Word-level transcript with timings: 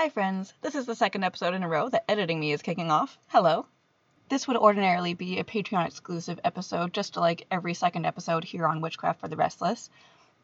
Hi, 0.00 0.08
friends. 0.08 0.54
This 0.62 0.76
is 0.76 0.86
the 0.86 0.94
second 0.94 1.24
episode 1.24 1.52
in 1.52 1.62
a 1.62 1.68
row 1.68 1.90
that 1.90 2.10
editing 2.10 2.40
me 2.40 2.52
is 2.52 2.62
kicking 2.62 2.90
off. 2.90 3.18
Hello. 3.26 3.66
This 4.30 4.48
would 4.48 4.56
ordinarily 4.56 5.12
be 5.12 5.38
a 5.38 5.44
Patreon 5.44 5.86
exclusive 5.86 6.40
episode, 6.42 6.94
just 6.94 7.18
like 7.18 7.46
every 7.50 7.74
second 7.74 8.06
episode 8.06 8.42
here 8.42 8.66
on 8.66 8.80
Witchcraft 8.80 9.20
for 9.20 9.28
the 9.28 9.36
Restless. 9.36 9.90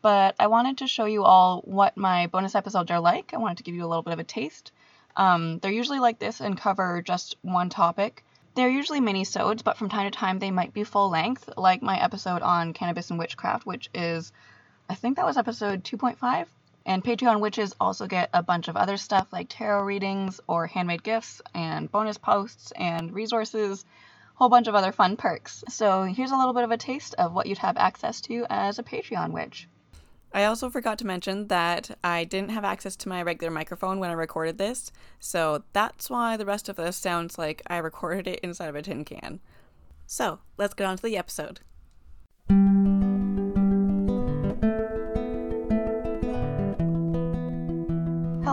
But 0.02 0.34
I 0.38 0.48
wanted 0.48 0.76
to 0.76 0.86
show 0.86 1.06
you 1.06 1.24
all 1.24 1.62
what 1.62 1.96
my 1.96 2.26
bonus 2.26 2.54
episodes 2.54 2.90
are 2.90 3.00
like. 3.00 3.32
I 3.32 3.38
wanted 3.38 3.56
to 3.56 3.62
give 3.62 3.74
you 3.74 3.86
a 3.86 3.88
little 3.88 4.02
bit 4.02 4.12
of 4.12 4.18
a 4.18 4.24
taste. 4.24 4.72
Um, 5.16 5.58
they're 5.60 5.72
usually 5.72 6.00
like 6.00 6.18
this 6.18 6.42
and 6.42 6.58
cover 6.58 7.00
just 7.00 7.36
one 7.40 7.70
topic. 7.70 8.26
They're 8.56 8.68
usually 8.68 9.00
mini-sodes, 9.00 9.62
but 9.62 9.78
from 9.78 9.88
time 9.88 10.04
to 10.04 10.14
time 10.14 10.38
they 10.38 10.50
might 10.50 10.74
be 10.74 10.84
full 10.84 11.08
length, 11.08 11.48
like 11.56 11.80
my 11.80 11.98
episode 11.98 12.42
on 12.42 12.74
cannabis 12.74 13.08
and 13.08 13.18
witchcraft, 13.18 13.64
which 13.64 13.88
is, 13.94 14.34
I 14.90 14.94
think 14.96 15.16
that 15.16 15.24
was 15.24 15.38
episode 15.38 15.82
2.5. 15.82 16.44
And 16.86 17.02
Patreon 17.02 17.40
witches 17.40 17.74
also 17.80 18.06
get 18.06 18.30
a 18.32 18.44
bunch 18.44 18.68
of 18.68 18.76
other 18.76 18.96
stuff 18.96 19.32
like 19.32 19.48
tarot 19.48 19.82
readings 19.82 20.40
or 20.46 20.68
handmade 20.68 21.02
gifts 21.02 21.42
and 21.52 21.90
bonus 21.90 22.16
posts 22.16 22.72
and 22.76 23.12
resources, 23.12 23.84
a 23.84 24.38
whole 24.38 24.48
bunch 24.48 24.68
of 24.68 24.76
other 24.76 24.92
fun 24.92 25.16
perks. 25.16 25.64
So 25.68 26.04
here's 26.04 26.30
a 26.30 26.36
little 26.36 26.54
bit 26.54 26.62
of 26.62 26.70
a 26.70 26.76
taste 26.76 27.14
of 27.18 27.34
what 27.34 27.46
you'd 27.46 27.58
have 27.58 27.76
access 27.76 28.20
to 28.22 28.46
as 28.48 28.78
a 28.78 28.84
Patreon 28.84 29.32
witch. 29.32 29.68
I 30.32 30.44
also 30.44 30.70
forgot 30.70 30.98
to 30.98 31.06
mention 31.06 31.48
that 31.48 31.98
I 32.04 32.22
didn't 32.22 32.50
have 32.50 32.64
access 32.64 32.94
to 32.96 33.08
my 33.08 33.20
regular 33.20 33.50
microphone 33.50 33.98
when 33.98 34.10
I 34.10 34.14
recorded 34.14 34.56
this, 34.56 34.92
so 35.18 35.64
that's 35.72 36.08
why 36.08 36.36
the 36.36 36.46
rest 36.46 36.68
of 36.68 36.76
this 36.76 36.96
sounds 36.96 37.36
like 37.36 37.62
I 37.66 37.78
recorded 37.78 38.28
it 38.28 38.40
inside 38.40 38.68
of 38.68 38.76
a 38.76 38.82
tin 38.82 39.04
can. 39.04 39.40
So, 40.06 40.38
let's 40.56 40.74
get 40.74 40.86
on 40.86 40.98
to 40.98 41.02
the 41.02 41.16
episode. 41.16 41.60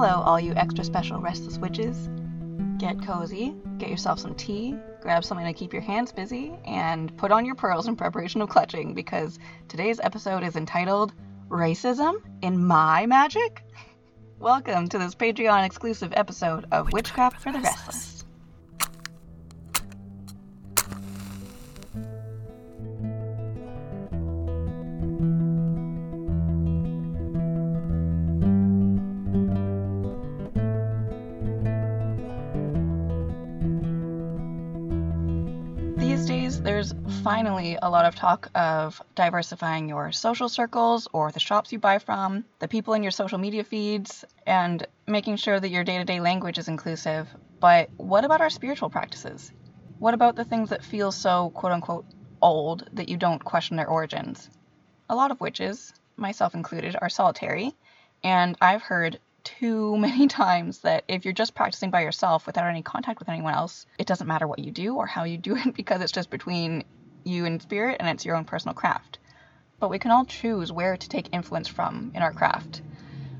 Hello, 0.06 0.22
all 0.22 0.38
you 0.38 0.54
extra 0.56 0.84
special 0.84 1.22
restless 1.22 1.58
witches. 1.58 2.10
Get 2.78 3.02
cozy, 3.06 3.56
get 3.78 3.88
yourself 3.88 4.20
some 4.20 4.36
tea, 4.36 4.76
grab 5.00 5.24
something 5.24 5.46
to 5.46 5.54
keep 5.54 5.72
your 5.72 5.82
hands 5.82 6.12
busy, 6.12 6.52
and 6.66 7.16
put 7.16 7.32
on 7.32 7.46
your 7.46 7.56
pearls 7.56 7.88
in 7.88 7.96
preparation 7.96 8.42
of 8.42 8.50
clutching 8.50 8.94
because 8.94 9.40
today's 9.70 10.02
episode 10.02 10.44
is 10.44 10.58
entitled 10.58 11.14
Racism 11.48 12.16
in 12.42 12.66
My 12.66 13.06
Magic? 13.06 13.64
Welcome 14.40 14.90
to 14.90 14.98
this 14.98 15.16
Patreon 15.16 15.66
exclusive 15.66 16.12
episode 16.18 16.66
of 16.74 16.92
Witchcraft 16.92 17.40
for 17.40 17.54
the 17.54 17.62
Restless. 17.62 18.13
Finally 37.24 37.78
a 37.82 37.90
lot 37.90 38.04
of 38.04 38.16
talk 38.16 38.50
of 38.54 39.02
diversifying 39.16 39.88
your 39.88 40.12
social 40.12 40.50
circles 40.50 41.08
or 41.14 41.32
the 41.32 41.40
shops 41.40 41.72
you 41.72 41.80
buy 41.80 41.98
from, 41.98 42.44
the 42.60 42.68
people 42.68 42.94
in 42.96 43.02
your 43.02 43.14
social 43.14 43.38
media 43.38 43.64
feeds, 43.64 44.26
and 44.46 44.86
making 45.08 45.38
sure 45.38 45.58
that 45.58 45.70
your 45.70 45.86
day 45.86 45.98
to 45.98 46.04
day 46.04 46.20
language 46.20 46.58
is 46.58 46.68
inclusive. 46.68 47.30
But 47.62 47.90
what 47.96 48.26
about 48.26 48.42
our 48.42 48.50
spiritual 48.50 48.90
practices? 48.90 49.54
What 50.00 50.14
about 50.14 50.36
the 50.36 50.44
things 50.44 50.72
that 50.72 50.84
feel 50.84 51.14
so 51.14 51.52
quote 51.52 51.72
unquote 51.72 52.06
old 52.42 52.90
that 52.92 53.08
you 53.08 53.16
don't 53.16 53.44
question 53.44 53.78
their 53.78 53.88
origins? 53.88 54.50
A 55.10 55.16
lot 55.16 55.32
of 55.32 55.40
witches, 55.40 55.94
myself 56.18 56.56
included, 56.56 56.98
are 57.02 57.10
solitary, 57.10 57.74
and 58.22 58.58
I've 58.60 58.82
heard 58.82 59.18
too 59.46 59.98
many 59.98 60.28
times 60.28 60.80
that 60.80 61.06
if 61.08 61.24
you're 61.24 61.34
just 61.34 61.56
practicing 61.56 61.90
by 61.90 62.02
yourself 62.02 62.46
without 62.46 62.68
any 62.68 62.82
contact 62.82 63.20
with 63.20 63.30
anyone 63.30 63.54
else, 63.54 63.86
it 63.98 64.08
doesn't 64.08 64.28
matter 64.28 64.46
what 64.46 64.60
you 64.60 64.72
do 64.72 64.96
or 64.96 65.06
how 65.06 65.24
you 65.24 65.38
do 65.38 65.56
it 65.56 65.74
because 65.76 66.02
it's 66.02 66.12
just 66.12 66.30
between 66.30 66.84
you 67.26 67.46
in 67.46 67.60
spirit 67.60 67.98
and 68.00 68.10
it's 68.10 68.26
your 68.26 68.36
own 68.36 68.46
personal 68.46 68.74
craft. 68.74 69.20
But 69.80 69.90
we 69.90 70.00
can 70.00 70.12
all 70.12 70.26
choose 70.26 70.72
where 70.72 70.96
to 70.96 71.10
take 71.10 71.34
influence 71.34 71.68
from 71.68 72.12
in 72.16 72.22
our 72.22 72.32
craft. 72.32 72.82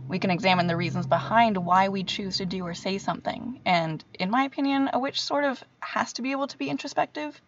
We 0.08 0.20
can 0.20 0.32
examine 0.32 0.68
the 0.68 0.76
reasons 0.76 1.08
behind 1.08 1.58
why 1.58 1.90
we 1.90 2.04
choose 2.04 2.38
to 2.38 2.46
do 2.46 2.66
or 2.66 2.74
say 2.74 2.98
something. 2.98 3.62
And 3.66 4.04
in 4.20 4.30
my 4.30 4.44
opinion, 4.44 4.90
a 4.92 5.00
witch 5.00 5.22
sort 5.22 5.46
of 5.46 5.64
has 5.80 6.14
to 6.14 6.22
be 6.22 6.32
able 6.32 6.48
to 6.48 6.58
be 6.58 6.70
introspective. 6.70 7.42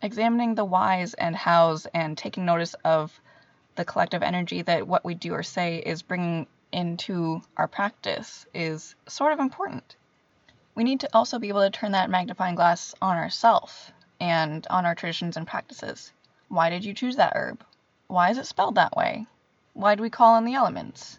Examining 0.00 0.54
the 0.54 0.64
whys 0.64 1.14
and 1.14 1.36
hows 1.36 1.86
and 1.92 2.16
taking 2.16 2.44
notice 2.44 2.74
of 2.84 3.20
the 3.76 3.84
collective 3.84 4.22
energy 4.22 4.62
that 4.62 4.86
what 4.86 5.04
we 5.04 5.14
do 5.14 5.34
or 5.34 5.42
say 5.42 5.78
is 5.78 6.02
bringing 6.02 6.46
into 6.72 7.42
our 7.56 7.68
practice 7.68 8.46
is 8.54 8.94
sort 9.06 9.32
of 9.32 9.40
important. 9.40 9.96
We 10.74 10.84
need 10.84 11.00
to 11.00 11.08
also 11.12 11.38
be 11.38 11.48
able 11.50 11.60
to 11.60 11.70
turn 11.70 11.92
that 11.92 12.10
magnifying 12.10 12.54
glass 12.54 12.94
on 13.02 13.16
ourselves 13.16 13.92
and 14.22 14.64
on 14.70 14.86
our 14.86 14.94
traditions 14.94 15.36
and 15.36 15.48
practices. 15.48 16.12
Why 16.48 16.70
did 16.70 16.84
you 16.84 16.94
choose 16.94 17.16
that 17.16 17.32
herb? 17.34 17.64
Why 18.06 18.30
is 18.30 18.38
it 18.38 18.46
spelled 18.46 18.76
that 18.76 18.96
way? 18.96 19.26
Why 19.74 19.96
do 19.96 20.02
we 20.02 20.10
call 20.10 20.34
on 20.34 20.44
the 20.44 20.54
elements? 20.54 21.18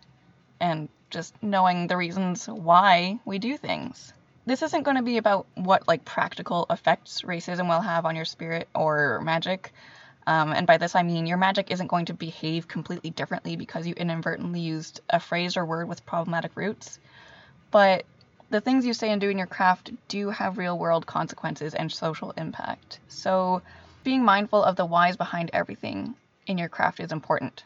And 0.61 0.87
just 1.09 1.35
knowing 1.43 1.87
the 1.87 1.97
reasons 1.97 2.47
why 2.47 3.19
we 3.25 3.39
do 3.39 3.57
things. 3.57 4.13
This 4.45 4.61
isn't 4.61 4.83
going 4.83 4.95
to 4.95 5.03
be 5.03 5.17
about 5.17 5.47
what 5.55 5.85
like 5.85 6.05
practical 6.05 6.65
effects 6.69 7.23
racism 7.23 7.67
will 7.67 7.81
have 7.81 8.05
on 8.05 8.15
your 8.15 8.25
spirit 8.25 8.69
or 8.73 9.19
magic. 9.19 9.73
Um, 10.25 10.53
and 10.53 10.65
by 10.65 10.77
this 10.77 10.95
I 10.95 11.03
mean 11.03 11.25
your 11.25 11.37
magic 11.37 11.71
isn't 11.71 11.87
going 11.87 12.05
to 12.05 12.13
behave 12.13 12.69
completely 12.69 13.09
differently 13.09 13.57
because 13.57 13.85
you 13.85 13.95
inadvertently 13.95 14.61
used 14.61 15.01
a 15.09 15.19
phrase 15.19 15.57
or 15.57 15.65
word 15.65 15.89
with 15.89 16.05
problematic 16.05 16.55
roots. 16.55 16.99
But 17.69 18.05
the 18.53 18.61
things 18.61 18.85
you 18.85 18.93
say 18.93 19.09
and 19.09 19.19
do 19.19 19.31
in 19.31 19.37
your 19.39 19.47
craft 19.47 19.89
do 20.07 20.29
have 20.29 20.59
real 20.59 20.77
world 20.77 21.07
consequences 21.07 21.73
and 21.73 21.91
social 21.91 22.29
impact. 22.37 22.99
So 23.07 23.63
being 24.03 24.23
mindful 24.23 24.63
of 24.63 24.75
the 24.75 24.85
whys 24.85 25.17
behind 25.17 25.49
everything 25.51 26.13
in 26.45 26.59
your 26.59 26.69
craft 26.69 26.99
is 26.99 27.11
important. 27.11 27.63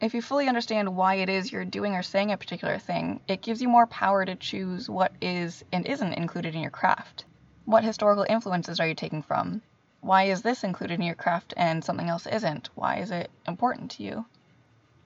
If 0.00 0.14
you 0.14 0.22
fully 0.22 0.46
understand 0.46 0.94
why 0.94 1.16
it 1.16 1.28
is 1.28 1.50
you're 1.50 1.64
doing 1.64 1.96
or 1.96 2.04
saying 2.04 2.30
a 2.30 2.36
particular 2.36 2.78
thing, 2.78 3.18
it 3.26 3.42
gives 3.42 3.60
you 3.60 3.68
more 3.68 3.88
power 3.88 4.24
to 4.24 4.36
choose 4.36 4.88
what 4.88 5.10
is 5.20 5.64
and 5.72 5.84
isn't 5.84 6.12
included 6.12 6.54
in 6.54 6.60
your 6.60 6.70
craft. 6.70 7.24
What 7.64 7.82
historical 7.82 8.24
influences 8.28 8.78
are 8.78 8.86
you 8.86 8.94
taking 8.94 9.22
from? 9.22 9.62
Why 10.00 10.26
is 10.26 10.42
this 10.42 10.62
included 10.62 11.00
in 11.00 11.06
your 11.06 11.16
craft 11.16 11.54
and 11.56 11.82
something 11.82 12.08
else 12.08 12.28
isn't? 12.28 12.70
Why 12.76 12.98
is 12.98 13.10
it 13.10 13.32
important 13.48 13.90
to 13.92 14.04
you? 14.04 14.26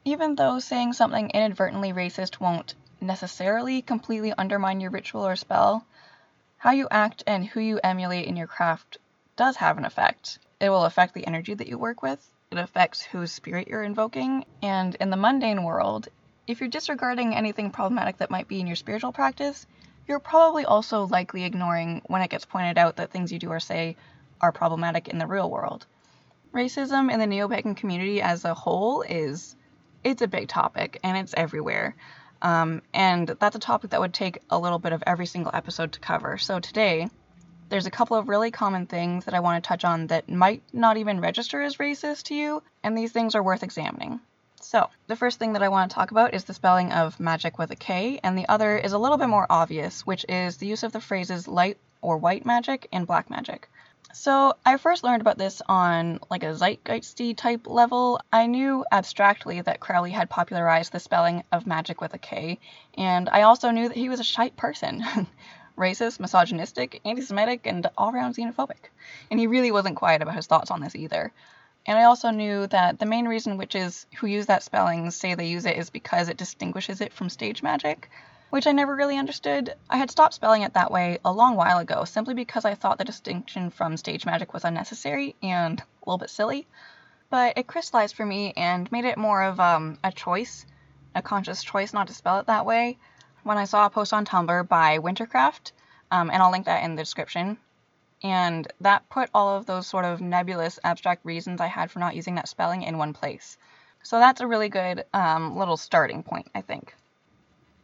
Even 0.05 0.35
though 0.35 0.59
saying 0.59 0.93
something 0.93 1.31
inadvertently 1.31 1.95
racist 1.95 2.41
won't 2.41 2.75
necessarily 3.03 3.83
completely 3.83 4.33
undermine 4.33 4.81
your 4.81 4.91
ritual 4.91 5.27
or 5.27 5.37
spell, 5.37 5.85
how 6.57 6.71
you 6.71 6.89
act 6.91 7.25
and 7.27 7.45
who 7.45 7.61
you 7.61 7.81
emulate 7.83 8.27
in 8.27 8.37
your 8.37 8.47
craft 8.47 8.99
does 9.37 9.57
have 9.57 9.79
an 9.79 9.85
effect. 9.85 10.39
It 10.61 10.71
will 10.71 10.85
affect 10.85 11.12
the 11.15 11.27
energy 11.27 11.55
that 11.55 11.69
you 11.69 11.77
work 11.77 12.03
with, 12.03 12.25
it 12.51 12.59
affects 12.59 13.03
whose 13.03 13.33
spirit 13.33 13.69
you're 13.69 13.83
invoking, 13.83 14.45
and 14.62 14.95
in 14.97 15.11
the 15.11 15.17
mundane 15.17 15.65
world, 15.65 16.09
if 16.47 16.61
you're 16.61 16.69
disregarding 16.69 17.35
anything 17.35 17.71
problematic 17.71 18.19
that 18.19 18.31
might 18.31 18.49
be 18.49 18.61
in 18.61 18.67
your 18.67 18.77
spiritual 18.77 19.12
practice, 19.12 19.67
you're 20.07 20.19
probably 20.19 20.65
also 20.65 21.07
likely 21.07 21.45
ignoring 21.45 22.03
when 22.07 22.23
it 22.23 22.31
gets 22.31 22.45
pointed 22.45 22.79
out 22.79 22.97
that 22.97 23.11
things 23.11 23.33
you 23.33 23.39
do 23.39 23.49
or 23.49 23.61
say 23.61 23.97
are 24.41 24.53
problematic 24.53 25.09
in 25.09 25.19
the 25.19 25.27
real 25.27 25.51
world. 25.51 25.87
Racism 26.53 27.12
in 27.12 27.19
the 27.19 27.27
neo-pagan 27.27 27.75
community 27.75 28.21
as 28.21 28.45
a 28.45 28.55
whole 28.55 29.03
is 29.03 29.57
it's 30.05 30.23
a 30.23 30.29
big 30.29 30.49
topic 30.49 30.99
and 31.03 31.17
it's 31.17 31.35
everywhere. 31.37 31.95
Um, 32.43 32.83
and 32.93 33.29
that's 33.29 33.57
a 33.57 33.61
topic 33.61 33.91
that 33.91 34.01
would 34.01 34.13
take 34.13 34.43
a 34.51 34.59
little 34.59 34.81
bit 34.81 34.93
of 34.93 35.03
every 35.07 35.27
single 35.27 35.53
episode 35.55 35.93
to 35.93 36.01
cover. 36.01 36.37
So 36.39 36.59
today, 36.59 37.09
there's 37.69 37.87
a 37.87 37.91
couple 37.91 38.19
of 38.19 38.29
really 38.29 38.51
common 38.51 38.87
things 38.87 39.25
that 39.25 39.33
I 39.33 39.41
want 39.41 39.63
to 39.63 39.67
touch 39.67 39.85
on 39.85 40.09
that 40.09 40.29
might 40.29 40.63
not 40.73 40.99
even 40.99 41.21
register 41.21 41.63
as 41.63 41.77
racist 41.77 42.25
to 42.25 42.35
you, 42.35 42.63
and 42.83 42.99
these 42.99 43.13
things 43.13 43.35
are 43.35 43.43
worth 43.43 43.63
examining. 43.63 44.21
So, 44.61 44.91
the 45.07 45.17
first 45.17 45.39
thing 45.39 45.55
that 45.55 45.63
I 45.63 45.71
want 45.71 45.91
to 45.91 45.95
talk 45.95 46.11
about 46.11 46.35
is 46.35 46.45
the 46.45 46.55
spelling 46.55 46.93
of 46.93 47.19
magic 47.19 47.59
with 47.59 47.71
a 47.71 47.77
K, 47.77 48.21
and 48.23 48.37
the 48.37 48.49
other 48.49 48.77
is 48.77 48.93
a 48.93 48.99
little 48.99 49.17
bit 49.17 49.29
more 49.29 49.47
obvious, 49.49 50.05
which 50.05 50.27
is 50.29 50.59
the 50.59 50.67
use 50.67 50.83
of 50.83 50.93
the 50.93 51.00
phrases 51.00 51.49
light 51.49 51.79
or 52.03 52.19
white 52.19 52.45
magic 52.45 52.88
and 52.93 53.06
black 53.06 53.31
magic. 53.31 53.69
So, 54.14 54.55
I 54.64 54.76
first 54.76 55.05
learned 55.05 55.23
about 55.23 55.38
this 55.38 55.62
on 55.67 56.20
like 56.31 56.43
a 56.43 56.55
zeitgeisty 56.55 57.35
type 57.37 57.67
level. 57.67 58.20
I 58.32 58.47
knew 58.47 58.85
abstractly 58.93 59.62
that 59.62 59.81
Crowley 59.81 60.11
had 60.11 60.29
popularized 60.29 60.93
the 60.93 61.00
spelling 61.00 61.44
of 61.50 61.67
magic 61.67 62.00
with 62.00 62.12
a 62.12 62.19
K, 62.19 62.59
and 62.97 63.29
I 63.31 63.43
also 63.43 63.70
knew 63.70 63.88
that 63.88 63.97
he 63.97 64.11
was 64.11 64.20
a 64.20 64.25
shite 64.25 64.56
person. 64.56 65.05
racist, 65.79 66.20
misogynistic, 66.20 67.00
anti 67.05 67.23
Semitic, 67.23 67.67
and 67.67 67.88
all 67.97 68.11
around 68.14 68.37
xenophobic. 68.37 68.91
And 69.31 69.41
he 69.41 69.47
really 69.47 69.73
wasn't 69.73 69.97
quiet 69.97 70.23
about 70.23 70.37
his 70.37 70.47
thoughts 70.47 70.70
on 70.70 70.81
this 70.81 70.94
either. 70.94 71.32
And 71.87 71.99
I 71.99 72.05
also 72.05 72.31
knew 72.31 72.67
that 72.69 72.99
the 72.99 73.06
main 73.06 73.26
reason 73.26 73.56
witches 73.56 74.06
who 74.19 74.26
use 74.26 74.47
that 74.47 74.62
spelling 74.62 75.11
say 75.11 75.35
they 75.35 75.49
use 75.49 75.67
it 75.67 75.76
is 75.76 75.91
because 75.91 76.29
it 76.29 76.37
distinguishes 76.37 77.00
it 77.00 77.12
from 77.12 77.29
stage 77.29 77.62
magic, 77.62 78.11
which 78.52 78.66
I 78.66 78.72
never 78.72 78.94
really 78.94 79.16
understood. 79.16 79.75
I 79.88 79.96
had 79.96 80.10
stopped 80.10 80.34
spelling 80.34 80.60
it 80.60 80.75
that 80.75 80.90
way 80.90 81.19
a 81.25 81.32
long 81.32 81.56
while 81.56 81.78
ago 81.78 82.04
simply 82.04 82.34
because 82.34 82.66
I 82.66 82.75
thought 82.75 82.99
the 82.99 83.04
distinction 83.04 83.70
from 83.70 83.96
stage 83.96 84.26
magic 84.26 84.52
was 84.52 84.66
unnecessary 84.66 85.34
and 85.43 85.81
a 85.81 85.84
little 86.04 86.19
bit 86.19 86.28
silly. 86.28 86.66
But 87.31 87.56
it 87.56 87.66
crystallized 87.66 88.14
for 88.14 88.26
me 88.26 88.52
and 88.54 88.93
made 88.93 89.06
it 89.06 89.16
more 89.16 89.43
of 89.43 89.58
um, 89.58 89.99
a 90.04 90.12
choice, 90.12 90.66
a 91.14 91.22
conscious 91.22 91.64
choice 91.64 91.94
not 91.94 92.08
to 92.08 92.12
spell 92.12 92.40
it 92.40 92.46
that 92.49 92.66
way. 92.66 92.99
when 93.43 93.56
I 93.56 93.64
saw 93.64 93.87
a 93.87 93.90
post 93.90 94.12
on 94.12 94.26
Tumblr 94.26 94.69
by 94.69 94.99
Wintercraft, 94.99 95.72
um, 96.10 96.28
and 96.31 96.43
I'll 96.43 96.52
link 96.52 96.66
that 96.66 96.84
in 96.84 96.94
the 96.94 97.02
description. 97.02 97.56
And 98.22 98.70
that 98.82 99.08
put 99.08 99.31
all 99.32 99.56
of 99.56 99.64
those 99.64 99.87
sort 99.87 100.04
of 100.04 100.20
nebulous, 100.20 100.78
abstract 100.84 101.25
reasons 101.25 101.62
I 101.62 101.69
had 101.69 101.90
for 101.90 102.00
not 102.00 102.16
using 102.16 102.34
that 102.34 102.49
spelling 102.49 102.82
in 102.82 102.99
one 102.99 103.14
place. 103.14 103.56
So 104.02 104.19
that's 104.19 104.43
a 104.43 104.46
really 104.46 104.69
good 104.69 105.06
um, 105.14 105.56
little 105.56 105.78
starting 105.78 106.22
point, 106.22 106.50
I 106.54 106.60
think. 106.60 106.94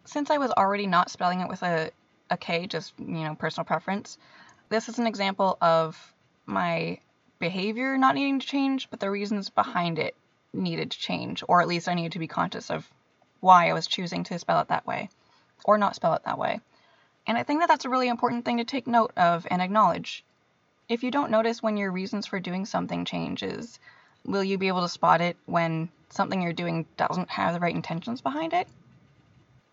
Since 0.09 0.31
I 0.31 0.39
was 0.39 0.51
already 0.53 0.87
not 0.87 1.11
spelling 1.11 1.43
it 1.43 1.51
with 1.51 1.63
a, 1.63 1.91
a 2.31 2.39
K, 2.39 2.67
just, 2.67 2.95
you 2.99 3.25
know, 3.25 3.35
personal 3.35 3.67
preference, 3.67 4.17
this 4.71 4.89
is 4.89 4.99
an 4.99 5.07
example 5.07 5.59
of 5.61 6.15
my 6.47 7.01
behavior 7.39 7.99
not 7.99 8.15
needing 8.15 8.41
to 8.41 8.47
change, 8.47 8.89
but 8.89 9.01
the 9.01 9.11
reasons 9.11 9.51
behind 9.51 9.99
it 9.99 10.17
needed 10.55 10.93
to 10.93 10.99
change, 10.99 11.45
or 11.47 11.61
at 11.61 11.69
least 11.69 11.91
I 11.91 11.95
needed 11.95 12.13
to 12.13 12.19
be 12.19 12.27
conscious 12.27 12.71
of 12.71 12.91
why 13.41 13.69
I 13.69 13.75
was 13.75 13.87
choosing 13.87 14.25
to 14.25 14.39
spell 14.39 14.63
it 14.63 14.69
that 14.69 14.87
way, 14.87 15.11
or 15.67 15.77
not 15.77 15.95
spell 15.95 16.15
it 16.15 16.25
that 16.25 16.39
way. 16.39 16.61
And 17.27 17.37
I 17.37 17.43
think 17.43 17.61
that 17.61 17.69
that's 17.69 17.85
a 17.85 17.91
really 17.91 18.09
important 18.09 18.47
thing 18.47 18.57
to 18.57 18.65
take 18.65 18.87
note 18.87 19.13
of 19.15 19.47
and 19.51 19.61
acknowledge. 19.61 20.25
If 20.89 21.03
you 21.03 21.11
don't 21.11 21.31
notice 21.31 21.63
when 21.63 21.77
your 21.77 21.93
reasons 21.93 22.27
for 22.27 22.41
doing 22.41 22.65
something 22.65 23.05
changes, 23.05 23.79
will 24.25 24.43
you 24.43 24.57
be 24.57 24.69
able 24.69 24.81
to 24.81 24.89
spot 24.89 25.21
it 25.21 25.37
when 25.45 25.91
something 26.09 26.41
you're 26.41 26.55
doing 26.55 26.87
doesn't 26.97 27.29
have 27.29 27.53
the 27.53 27.61
right 27.61 27.75
intentions 27.75 28.23
behind 28.23 28.55
it? 28.55 28.67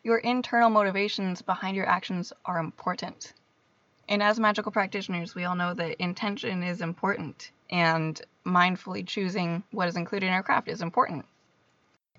Your 0.05 0.19
internal 0.19 0.69
motivations 0.69 1.41
behind 1.41 1.75
your 1.75 1.87
actions 1.87 2.31
are 2.45 2.59
important. 2.59 3.33
And 4.07 4.21
as 4.21 4.39
magical 4.39 4.71
practitioners, 4.71 5.33
we 5.33 5.45
all 5.45 5.55
know 5.55 5.73
that 5.73 5.99
intention 5.99 6.61
is 6.61 6.81
important 6.81 7.49
and 7.71 8.21
mindfully 8.45 9.03
choosing 9.07 9.63
what 9.71 9.87
is 9.87 9.95
included 9.95 10.27
in 10.27 10.33
our 10.33 10.43
craft 10.43 10.67
is 10.67 10.83
important. 10.83 11.25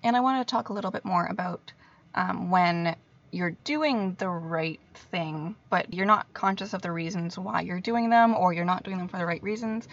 And 0.03 0.17
I 0.17 0.19
want 0.19 0.45
to 0.45 0.51
talk 0.51 0.67
a 0.67 0.73
little 0.73 0.91
bit 0.91 1.05
more 1.05 1.27
about 1.27 1.71
um, 2.13 2.51
when 2.51 2.93
you're 3.31 3.55
doing 3.63 4.15
the 4.19 4.27
right 4.27 4.81
thing, 5.09 5.55
but 5.69 5.93
you're 5.93 6.05
not 6.05 6.33
conscious 6.33 6.73
of 6.73 6.81
the 6.81 6.91
reasons 6.91 7.39
why 7.39 7.61
you're 7.61 7.79
doing 7.79 8.09
them 8.09 8.35
or 8.35 8.51
you're 8.51 8.65
not 8.65 8.83
doing 8.83 8.97
them 8.97 9.07
for 9.07 9.17
the 9.17 9.25
right 9.25 9.41
reasons. 9.41 9.87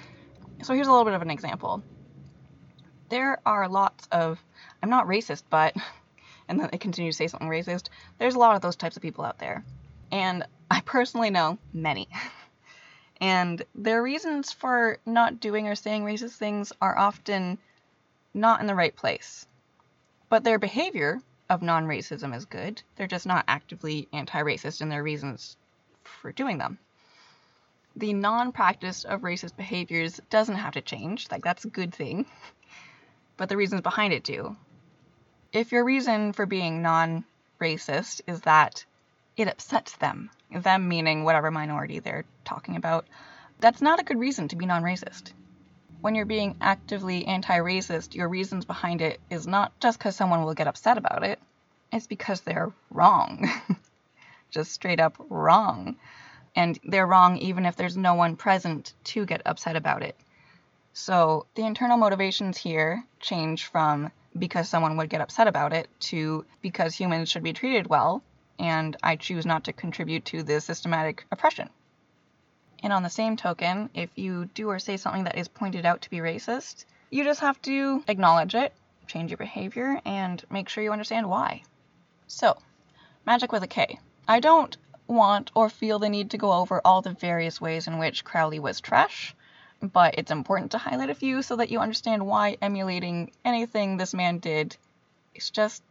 So 0.65 0.75
here's 0.75 0.89
a 0.89 0.91
little 0.91 1.05
bit 1.05 1.15
of 1.15 1.23
an 1.23 1.31
example. 1.31 1.81
There 3.09 3.39
are 3.47 3.69
lots 3.69 4.09
of, 4.11 4.43
I'm 4.83 4.91
not 4.91 5.07
racist, 5.07 5.45
but, 5.49 5.77
and 6.49 6.59
then 6.59 6.69
they 6.71 6.79
continue 6.79 7.11
to 7.11 7.17
say 7.17 7.29
something 7.29 7.49
racist, 7.49 7.89
there's 8.19 8.35
a 8.35 8.39
lot 8.39 8.57
of 8.57 8.63
those 8.63 8.77
types 8.77 8.97
of 8.97 9.03
people 9.03 9.25
out 9.25 9.39
there. 9.39 9.65
And 10.11 10.47
I 10.71 10.81
personally 10.81 11.31
know 11.31 11.59
many. 11.73 12.09
and 13.21 13.63
their 13.75 14.03
reasons 14.03 14.53
for 14.53 14.99
not 15.07 15.41
doing 15.41 15.69
or 15.69 15.75
saying 15.75 16.05
racist 16.05 16.37
things 16.37 16.73
are 16.81 16.99
often 16.99 17.59
not 18.35 18.61
in 18.61 18.67
the 18.67 18.75
right 18.75 18.95
place. 18.95 19.47
But 20.29 20.45
their 20.45 20.59
behavior 20.59 21.21
of 21.49 21.63
non 21.63 21.87
racism 21.87 22.35
is 22.35 22.45
good. 22.45 22.83
They're 22.97 23.07
just 23.07 23.27
not 23.27 23.45
actively 23.47 24.09
anti 24.13 24.43
racist 24.43 24.81
in 24.81 24.89
their 24.89 25.03
reasons 25.03 25.57
for 26.03 26.33
doing 26.33 26.59
them. 26.59 26.79
The 27.97 28.13
non 28.13 28.53
practice 28.53 29.05
of 29.05 29.21
racist 29.21 29.57
behaviors 29.57 30.21
doesn't 30.31 30.57
have 30.57 30.75
to 30.75 30.81
change. 30.81 31.31
Like, 31.31 31.45
that's 31.45 31.65
a 31.65 31.71
good 31.71 31.95
thing. 31.95 32.27
But 33.37 33.49
the 33.49 33.57
reasons 33.57 33.81
behind 33.81 34.13
it 34.13 34.23
do. 34.23 34.57
If 35.55 35.73
your 35.73 35.85
reason 35.85 36.35
for 36.35 36.45
being 36.45 36.83
non 36.83 37.25
racist 37.59 38.21
is 38.27 38.43
that 38.43 38.85
it 39.39 39.49
upsets 39.49 39.97
them, 39.97 40.29
them 40.51 40.87
meaning 40.87 41.25
whatever 41.25 41.51
minority 41.51 42.01
they're 42.01 42.27
talking 42.45 42.77
about, 42.77 43.07
that's 43.61 43.81
not 43.81 44.01
a 44.01 44.05
good 44.05 44.19
reason 44.19 44.49
to 44.49 44.57
be 44.57 44.67
non 44.67 44.83
racist 44.83 45.33
when 46.05 46.15
you're 46.15 46.27
being 46.27 46.55
actively 46.61 47.25
anti 47.27 47.57
racist, 47.57 48.15
your 48.15 48.29
reasons 48.29 48.67
behind 48.67 49.01
it 49.01 49.19
is 49.31 49.47
not 49.47 49.73
just 49.81 49.99
because 49.99 50.15
someone 50.15 50.45
will 50.45 50.53
get 50.53 50.67
upset 50.67 50.99
about 50.99 51.25
it, 51.25 51.39
it's 51.91 52.07
because 52.07 52.43
they're 52.43 52.71
wrong. 52.91 53.51
just 54.51 54.71
straight 54.71 55.01
up 55.01 55.17
wrong. 55.31 55.97
And 56.55 56.79
they're 56.85 57.07
wrong 57.07 57.39
even 57.39 57.65
if 57.65 57.77
there's 57.77 57.97
no 57.97 58.17
one 58.17 58.37
present 58.37 58.93
to 59.05 59.25
get 59.25 59.41
upset 59.47 59.77
about 59.77 60.03
it. 60.03 60.15
So 60.93 61.47
the 61.55 61.65
internal 61.65 61.97
motivations 61.97 62.59
here 62.59 63.03
change 63.19 63.65
from 63.65 64.13
because 64.39 64.69
someone 64.69 64.97
would 64.97 65.11
get 65.11 65.21
upset 65.21 65.49
about 65.49 65.73
it 65.73 65.89
to 66.01 66.45
because 66.61 66.95
humans 66.95 67.31
should 67.31 67.43
be 67.43 67.53
treated 67.53 67.87
well, 67.87 68.23
and 68.59 68.97
I 69.03 69.17
choose 69.17 69.47
not 69.47 69.65
to 69.65 69.73
contribute 69.73 70.25
to 70.27 70.43
the 70.43 70.61
systematic 70.61 71.27
oppression. 71.31 71.71
And 72.83 72.93
on 72.93 73.03
the 73.03 73.11
same 73.11 73.37
token, 73.37 73.91
if 73.95 74.11
you 74.17 74.47
do 74.55 74.69
or 74.69 74.79
say 74.79 74.97
something 74.97 75.25
that 75.25 75.39
is 75.39 75.49
pointed 75.49 75.87
out 75.87 76.03
to 76.03 76.11
be 76.11 76.19
racist, 76.19 76.85
you 77.11 77.25
just 77.25 77.41
have 77.41 77.61
to 77.63 78.05
acknowledge 78.09 78.55
it, 78.55 78.75
change 79.07 79.31
your 79.31 79.39
behavior, 79.39 80.01
and 80.05 80.45
make 80.51 80.69
sure 80.69 80.85
you 80.85 80.93
understand 80.93 81.29
why. 81.29 81.63
So, 82.27 82.59
magic 83.25 83.53
with 83.53 83.63
a 83.63 83.69
K. 83.69 83.99
I 84.29 84.41
don't 84.41 84.77
want 85.07 85.51
or 85.55 85.69
feel 85.69 85.99
the 85.99 86.09
need 86.09 86.31
to 86.31 86.39
go 86.39 86.53
over 86.53 86.81
all 86.85 87.03
the 87.03 87.13
various 87.13 87.61
ways 87.61 87.87
in 87.87 87.99
which 87.99 88.25
Crowley 88.25 88.59
was 88.59 88.81
trash, 88.81 89.35
but 89.93 90.15
it's 90.19 90.31
important 90.31 90.73
to 90.73 90.79
highlight 90.79 91.11
a 91.11 91.15
few 91.15 91.43
so 91.43 91.57
that 91.57 91.71
you 91.71 91.81
understand 91.81 92.27
why 92.27 92.57
emulating 92.61 93.33
anything 93.45 93.97
this 93.97 94.15
man 94.15 94.39
did 94.39 94.77
is 95.35 95.51
just 95.51 95.83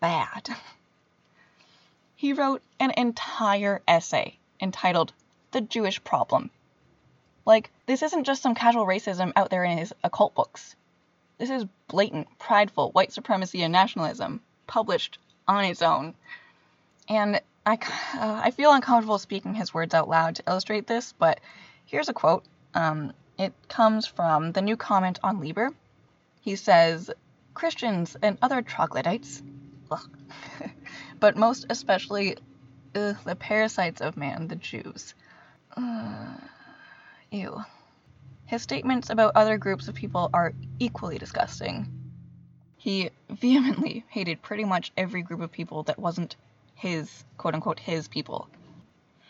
bad. 0.00 0.48
he 2.16 2.32
wrote 2.32 2.62
an 2.80 2.92
entire 2.96 3.80
essay 3.86 4.36
entitled 4.60 5.12
the 5.52 5.60
Jewish 5.60 6.02
problem. 6.02 6.50
Like, 7.46 7.70
this 7.86 8.02
isn't 8.02 8.24
just 8.24 8.42
some 8.42 8.54
casual 8.54 8.84
racism 8.86 9.32
out 9.34 9.50
there 9.50 9.64
in 9.64 9.78
his 9.78 9.94
occult 10.04 10.34
books. 10.34 10.76
This 11.38 11.48
is 11.48 11.64
blatant, 11.86 12.26
prideful 12.38 12.90
white 12.90 13.12
supremacy 13.12 13.62
and 13.62 13.72
nationalism, 13.72 14.40
published 14.66 15.18
on 15.46 15.64
its 15.64 15.80
own. 15.80 16.14
And 17.08 17.40
I, 17.64 17.74
uh, 18.14 18.40
I 18.44 18.50
feel 18.50 18.72
uncomfortable 18.72 19.18
speaking 19.18 19.54
his 19.54 19.72
words 19.72 19.94
out 19.94 20.08
loud 20.08 20.36
to 20.36 20.42
illustrate 20.46 20.86
this, 20.86 21.14
but 21.18 21.40
here's 21.86 22.08
a 22.08 22.12
quote. 22.12 22.44
Um, 22.74 23.12
it 23.38 23.52
comes 23.68 24.06
from 24.06 24.52
the 24.52 24.62
new 24.62 24.76
comment 24.76 25.18
on 25.22 25.40
Liber. 25.40 25.70
He 26.40 26.56
says, 26.56 27.10
Christians 27.54 28.16
and 28.22 28.38
other 28.42 28.62
troglodytes, 28.62 29.42
but 31.20 31.36
most 31.36 31.66
especially 31.70 32.36
ugh, 32.94 33.16
the 33.24 33.36
parasites 33.36 34.00
of 34.00 34.16
man, 34.16 34.48
the 34.48 34.56
Jews, 34.56 35.14
uh, 35.76 36.34
ew. 37.30 37.62
His 38.46 38.62
statements 38.62 39.10
about 39.10 39.32
other 39.34 39.58
groups 39.58 39.88
of 39.88 39.94
people 39.94 40.30
are 40.32 40.54
equally 40.78 41.18
disgusting. 41.18 41.86
He 42.78 43.10
vehemently 43.28 44.04
hated 44.08 44.40
pretty 44.42 44.64
much 44.64 44.92
every 44.96 45.22
group 45.22 45.40
of 45.40 45.52
people 45.52 45.82
that 45.84 45.98
wasn't 45.98 46.36
his, 46.74 47.24
quote 47.36 47.54
unquote, 47.54 47.78
his 47.80 48.08
people. 48.08 48.48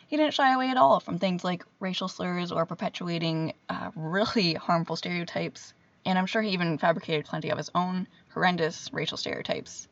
He 0.09 0.17
didn't 0.17 0.33
shy 0.33 0.55
away 0.55 0.71
at 0.71 0.79
all 0.79 1.01
from 1.01 1.19
things 1.19 1.45
like 1.45 1.67
racial 1.81 2.09
slurs 2.09 2.51
or 2.51 2.65
perpetuating 2.65 3.53
uh, 3.69 3.91
really 3.95 4.55
harmful 4.69 4.97
stereotypes, 4.97 5.75
and 6.07 6.19
I'm 6.19 6.25
sure 6.25 6.41
he 6.41 6.53
even 6.53 6.79
fabricated 6.79 7.27
plenty 7.27 7.51
of 7.51 7.59
his 7.59 7.71
own 7.75 8.09
horrendous 8.33 8.91
racial 8.91 9.19
stereotypes. 9.19 9.87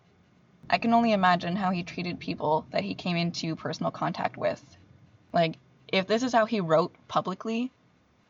I 0.71 0.79
can 0.79 0.95
only 0.95 1.13
imagine 1.13 1.55
how 1.55 1.71
he 1.71 1.83
treated 1.83 2.19
people 2.19 2.67
that 2.71 2.83
he 2.83 2.95
came 2.95 3.19
into 3.19 3.57
personal 3.57 3.93
contact 3.93 4.39
with. 4.39 4.65
Like, 5.35 5.59
if 5.89 6.07
this 6.07 6.23
is 6.23 6.33
how 6.33 6.47
he 6.47 6.61
wrote 6.61 6.95
publicly, 7.09 7.71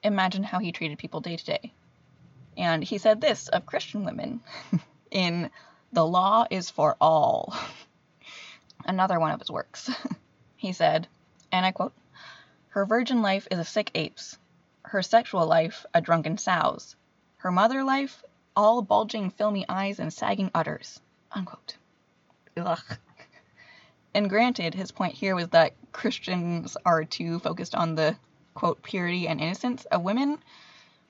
imagine 0.03 0.43
how 0.43 0.59
he 0.59 0.73
treated 0.73 0.99
people 0.99 1.21
day 1.21 1.37
to 1.37 1.45
day. 1.45 1.73
And 2.57 2.83
he 2.83 2.99
said 2.99 3.21
this 3.21 3.47
of 3.47 3.65
Christian 3.65 4.05
women 4.05 4.41
in 5.13 5.53
The 5.93 6.05
Law 6.05 6.47
is 6.51 6.69
for 6.69 6.97
All, 7.01 7.55
another 8.85 9.21
one 9.21 9.31
of 9.31 9.39
his 9.39 9.53
works. 9.53 9.89
he 10.57 10.73
said, 10.73 11.07
and 11.57 11.67
I 11.67 11.73
quote, 11.73 11.95
Her 12.69 12.85
virgin 12.85 13.23
life 13.23 13.49
is 13.51 13.59
a 13.59 13.65
sick 13.65 13.91
ape's, 13.95 14.39
her 14.83 15.03
sexual 15.03 15.47
life 15.47 15.87
a 15.95 16.01
drunken 16.01 16.39
sow's, 16.39 16.97
her 17.39 17.51
mother 17.51 17.83
life 17.83 18.23
all 18.55 18.83
bulging 18.83 19.31
filmy 19.31 19.65
eyes 19.69 19.99
and 19.99 20.13
sagging 20.13 20.51
udders. 20.55 21.01
Unquote. 21.33 21.77
Ugh. 22.57 22.99
And 24.15 24.31
granted, 24.31 24.75
his 24.75 24.93
point 24.93 25.15
here 25.15 25.35
was 25.35 25.49
that 25.49 25.75
Christians 25.93 26.77
are 26.87 27.05
too 27.05 27.39
focused 27.39 27.75
on 27.75 27.95
the 27.95 28.17
quote 28.55 28.83
purity 28.83 29.29
and 29.29 29.41
innocence 29.41 29.85
of 29.87 30.03
women, 30.03 30.39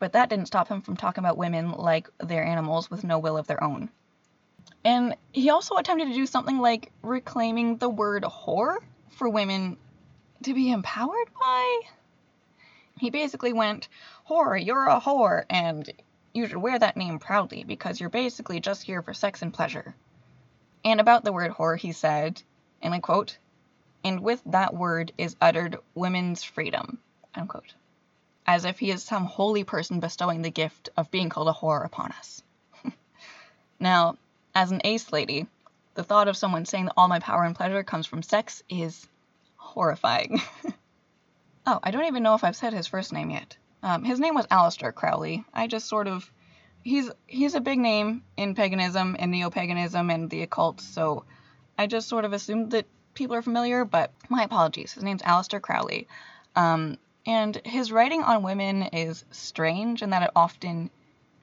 but 0.01 0.13
that 0.13 0.29
didn't 0.29 0.47
stop 0.47 0.69
him 0.69 0.81
from 0.81 0.97
talking 0.97 1.23
about 1.23 1.37
women 1.37 1.71
like 1.71 2.09
they're 2.19 2.45
animals 2.45 2.91
with 2.91 3.05
no 3.05 3.21
will 3.21 3.37
of 3.37 3.47
their 3.47 3.63
own. 3.63 3.91
And 4.85 5.17
he 5.33 5.51
also 5.51 5.77
attempted 5.77 6.09
to 6.09 6.15
do 6.15 6.27
something 6.27 6.59
like 6.59 6.91
reclaiming 7.03 7.77
the 7.77 7.89
word 7.89 8.25
whore 8.25 8.79
for 9.11 9.29
women 9.29 9.77
to 10.43 10.55
be 10.55 10.71
empowered 10.71 11.29
by. 11.41 11.81
He 12.99 13.11
basically 13.11 13.53
went, 13.53 13.89
Whore, 14.29 14.65
you're 14.65 14.87
a 14.87 15.01
whore, 15.01 15.45
and 15.51 15.91
you 16.33 16.47
should 16.47 16.59
wear 16.59 16.79
that 16.79 16.97
name 16.97 17.19
proudly 17.19 17.65
because 17.65 17.99
you're 17.99 18.11
basically 18.11 18.61
just 18.61 18.83
here 18.83 19.03
for 19.03 19.15
sex 19.15 19.43
and 19.43 19.53
pleasure. 19.53 19.95
And 20.85 21.01
about 21.01 21.25
the 21.25 21.33
word 21.33 21.53
whore, 21.53 21.79
he 21.79 21.93
said, 21.93 22.43
and 22.83 22.95
I 22.95 23.01
quote, 23.01 23.39
and 24.05 24.21
with 24.21 24.41
that 24.47 24.75
word 24.75 25.13
is 25.19 25.35
uttered 25.41 25.79
women's 25.95 26.45
freedom, 26.45 26.99
unquote, 27.35 27.75
as 28.47 28.65
if 28.65 28.79
he 28.79 28.91
is 28.91 29.03
some 29.03 29.25
holy 29.25 29.65
person 29.65 29.99
bestowing 29.99 30.43
the 30.43 30.51
gift 30.51 30.91
of 30.97 31.11
being 31.11 31.29
called 31.29 31.49
a 31.49 31.53
whore 31.53 31.85
upon 31.85 32.13
us. 32.13 32.43
now, 33.81 34.17
as 34.55 34.71
an 34.71 34.83
ace 34.85 35.11
lady, 35.11 35.47
the 35.95 36.05
thought 36.05 36.29
of 36.29 36.37
someone 36.37 36.67
saying 36.67 36.85
that 36.85 36.95
all 36.97 37.09
my 37.09 37.19
power 37.19 37.43
and 37.45 37.57
pleasure 37.57 37.83
comes 37.83 38.07
from 38.07 38.23
sex 38.23 38.63
is 38.69 39.09
horrifying. 39.77 40.41
oh, 41.67 41.79
I 41.83 41.91
don't 41.91 42.07
even 42.07 42.23
know 42.23 42.35
if 42.35 42.43
I've 42.43 42.57
said 42.57 42.73
his 42.73 42.87
first 42.87 43.13
name 43.13 43.29
yet. 43.29 43.59
Um, 43.83 44.05
his 44.05 44.19
name 44.19 44.35
was 44.35 44.47
Aleister 44.47 44.93
Crowley. 44.93 45.45
I 45.53 45.67
just 45.67 45.87
sort 45.87 46.09
of 46.09 46.33
he's 46.83 47.11
he's 47.27 47.55
a 47.55 47.61
big 47.61 47.79
name 47.79 48.23
in 48.39 48.55
paganism 48.55 49.17
and 49.19 49.31
neo-paganism 49.31 50.09
and 50.09 50.31
the 50.31 50.43
occult, 50.43 50.81
so 50.81 51.25
I 51.77 51.87
just 51.87 52.09
sort 52.09 52.25
of 52.25 52.33
assumed 52.33 52.71
that 52.71 52.87
people 53.13 53.37
are 53.37 53.43
familiar, 53.43 53.85
but 53.85 54.13
my 54.31 54.45
apologies. 54.45 54.95
His 54.95 55.05
name's 55.05 55.23
Aleister 55.23 55.61
Crowley. 55.61 56.09
Um, 56.57 56.97
and 57.27 57.61
his 57.67 57.93
writing 57.93 58.23
on 58.23 58.43
women 58.43 58.85
is 58.85 59.27
strange 59.31 60.01
in 60.01 60.11
that 60.11 60.23
it 60.23 60.31
often 60.35 60.91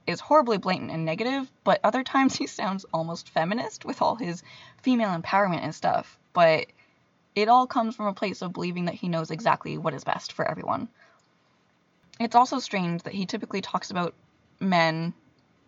is 0.08 0.20
horribly 0.20 0.58
blatant 0.58 0.90
and 0.90 1.06
negative, 1.06 1.52
but 1.64 1.80
other 1.84 2.04
times 2.14 2.36
he 2.36 2.48
sounds 2.48 2.84
almost 2.92 3.30
feminist 3.30 3.86
with 3.86 4.02
all 4.02 4.16
his 4.16 4.42
female 4.82 5.16
empowerment 5.16 5.62
and 5.62 5.76
stuff. 5.76 6.18
But 6.34 6.66
it 7.36 7.50
all 7.50 7.68
comes 7.68 7.96
from 7.96 8.08
a 8.08 8.14
place 8.14 8.42
of 8.42 8.54
believing 8.54 8.86
that 8.86 8.96
he 8.96 9.10
knows 9.10 9.32
exactly 9.32 9.78
what 9.78 9.94
is 9.94 10.04
best 10.04 10.34
for 10.34 10.48
everyone. 10.50 10.88
It's 12.20 12.36
also 12.36 12.60
strange 12.60 13.04
that 13.04 13.14
he 13.14 13.26
typically 13.26 13.62
talks 13.62 13.92
about 13.92 14.14
men 14.60 15.14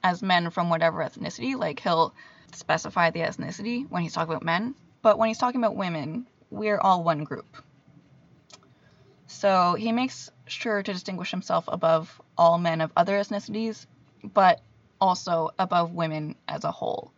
as 0.04 0.22
men 0.22 0.52
from 0.52 0.70
whatever 0.70 1.00
ethnicity, 1.00 1.56
like 1.58 1.80
he'll 1.80 2.14
specify 2.54 3.10
the 3.10 3.22
ethnicity 3.22 3.90
when 3.90 4.04
he's 4.04 4.14
talking 4.14 4.34
about 4.34 4.44
men, 4.44 4.76
but 5.02 5.18
when 5.18 5.30
he's 5.30 5.40
talking 5.40 5.60
about 5.60 5.76
women, 5.76 6.28
we're 6.52 6.80
all 6.80 7.04
one 7.04 7.24
group. 7.24 7.58
So 9.28 9.74
he 9.74 9.92
makes 9.92 10.32
sure 10.46 10.84
to 10.84 10.94
distinguish 10.94 11.32
himself 11.32 11.66
above 11.68 12.22
all 12.38 12.58
men 12.58 12.82
of 12.82 12.92
other 12.96 13.20
ethnicities, 13.20 13.88
but 14.24 14.62
also 15.02 15.50
above 15.58 15.94
women 15.94 16.36
as 16.48 16.64
a 16.64 16.72
whole. 16.72 17.12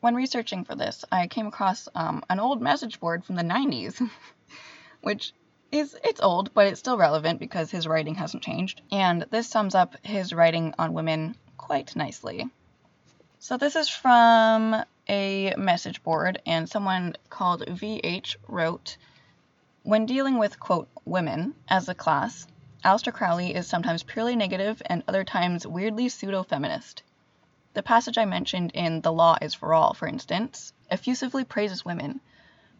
When 0.00 0.14
researching 0.14 0.64
for 0.64 0.76
this, 0.76 1.04
I 1.10 1.26
came 1.26 1.48
across 1.48 1.88
um, 1.94 2.22
an 2.30 2.38
old 2.38 2.62
message 2.62 3.00
board 3.00 3.24
from 3.24 3.34
the 3.34 3.42
90s, 3.42 4.08
which 5.00 5.32
is 5.72 5.96
it's 6.04 6.20
old, 6.20 6.54
but 6.54 6.68
it's 6.68 6.78
still 6.78 6.96
relevant 6.96 7.40
because 7.40 7.70
his 7.70 7.86
writing 7.86 8.14
hasn't 8.14 8.44
changed. 8.44 8.80
And 8.92 9.26
this 9.30 9.48
sums 9.48 9.74
up 9.74 9.96
his 10.02 10.32
writing 10.32 10.74
on 10.78 10.94
women 10.94 11.34
quite 11.56 11.96
nicely. 11.96 12.48
So 13.40 13.56
this 13.56 13.76
is 13.76 13.88
from 13.88 14.84
a 15.08 15.54
message 15.56 16.02
board, 16.02 16.42
and 16.46 16.68
someone 16.68 17.16
called 17.28 17.66
VH 17.66 18.36
wrote, 18.46 18.96
when 19.82 20.06
dealing 20.06 20.38
with 20.38 20.60
quote 20.60 20.88
women 21.04 21.54
as 21.68 21.88
a 21.88 21.94
class, 21.94 22.46
Aleister 22.84 23.12
Crowley 23.12 23.54
is 23.54 23.66
sometimes 23.66 24.02
purely 24.02 24.36
negative 24.36 24.80
and 24.86 25.02
other 25.08 25.24
times 25.24 25.66
weirdly 25.66 26.08
pseudo-feminist. 26.08 27.02
The 27.74 27.82
passage 27.82 28.18
I 28.18 28.24
mentioned 28.24 28.72
in 28.72 29.02
The 29.02 29.12
Law 29.12 29.36
is 29.42 29.54
for 29.54 29.74
All, 29.74 29.94
for 29.94 30.08
instance, 30.08 30.72
effusively 30.90 31.44
praises 31.44 31.84
women, 31.84 32.20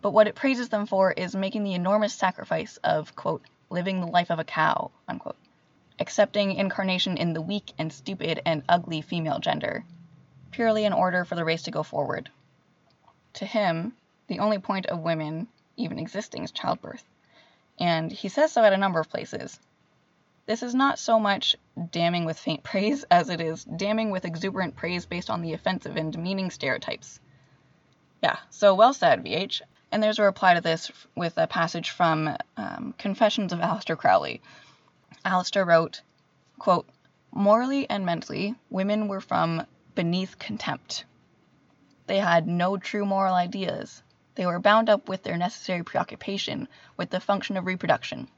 but 0.01 0.13
what 0.13 0.27
it 0.27 0.35
praises 0.35 0.71
them 0.71 0.87
for 0.87 1.13
is 1.13 1.37
making 1.37 1.65
the 1.65 1.75
enormous 1.75 2.15
sacrifice 2.15 2.79
of, 2.79 3.15
quote, 3.15 3.43
living 3.69 4.01
the 4.01 4.07
life 4.07 4.31
of 4.31 4.39
a 4.39 4.45
cow, 4.45 4.91
unquote, 5.07 5.37
accepting 5.99 6.53
incarnation 6.53 7.17
in 7.17 7.33
the 7.33 7.43
weak 7.43 7.73
and 7.79 7.93
stupid 7.93 8.41
and 8.47 8.63
ugly 8.69 9.03
female 9.03 9.39
gender, 9.39 9.85
purely 10.51 10.85
in 10.85 10.93
order 10.93 11.25
for 11.25 11.35
the 11.35 11.45
race 11.45 11.65
to 11.65 11.71
go 11.71 11.83
forward. 11.83 12.31
To 13.35 13.45
him, 13.45 13.95
the 14.27 14.39
only 14.39 14.59
point 14.59 14.87
of 14.87 15.01
women 15.01 15.49
even 15.77 15.99
existing 15.99 16.45
is 16.45 16.51
childbirth. 16.51 17.05
And 17.79 18.11
he 18.11 18.29
says 18.29 18.53
so 18.53 18.65
at 18.65 18.73
a 18.73 18.79
number 18.79 19.01
of 19.01 19.11
places. 19.11 19.61
This 20.49 20.63
is 20.63 20.75
not 20.75 20.99
so 20.99 21.21
much 21.21 21.57
damning 21.91 22.25
with 22.25 22.39
faint 22.39 22.63
praise 22.71 23.05
as 23.11 23.29
it 23.29 23.39
is 23.39 23.65
damning 23.65 24.11
with 24.11 24.25
exuberant 24.25 24.77
praise 24.77 25.05
based 25.05 25.29
on 25.29 25.43
the 25.43 25.53
offensive 25.53 25.99
and 25.99 26.11
demeaning 26.11 26.51
stereotypes. 26.51 27.21
Yeah, 28.23 28.39
so 28.49 28.75
well 28.75 28.95
said, 28.95 29.23
VH. 29.23 29.61
And 29.93 30.03
there's 30.03 30.19
a 30.19 30.23
reply 30.23 30.55
to 30.55 30.63
this 30.63 30.91
with 31.15 31.37
a 31.37 31.47
passage 31.47 31.91
from 31.91 32.35
um, 32.57 32.95
Confessions 32.97 33.53
of 33.53 33.59
Aleister 33.59 33.95
Crowley. 33.95 34.41
Aleister 35.23 35.67
wrote, 35.67 36.01
quote, 36.59 36.89
Morally 37.31 37.89
and 37.91 38.07
mentally, 38.07 38.55
women 38.71 39.07
were 39.07 39.21
from 39.21 39.67
beneath 39.95 40.39
contempt. 40.39 41.05
They 42.07 42.21
had 42.21 42.49
no 42.49 42.79
true 42.79 43.05
moral 43.05 43.35
ideas. 43.35 44.03
They 44.35 44.47
were 44.47 44.61
bound 44.61 44.89
up 44.89 45.11
with 45.11 45.25
their 45.25 45.37
necessary 45.37 45.83
preoccupation 45.83 46.69
with 46.97 47.11
the 47.11 47.21
function 47.21 47.59
of 47.59 47.67
reproduction. 47.67 48.29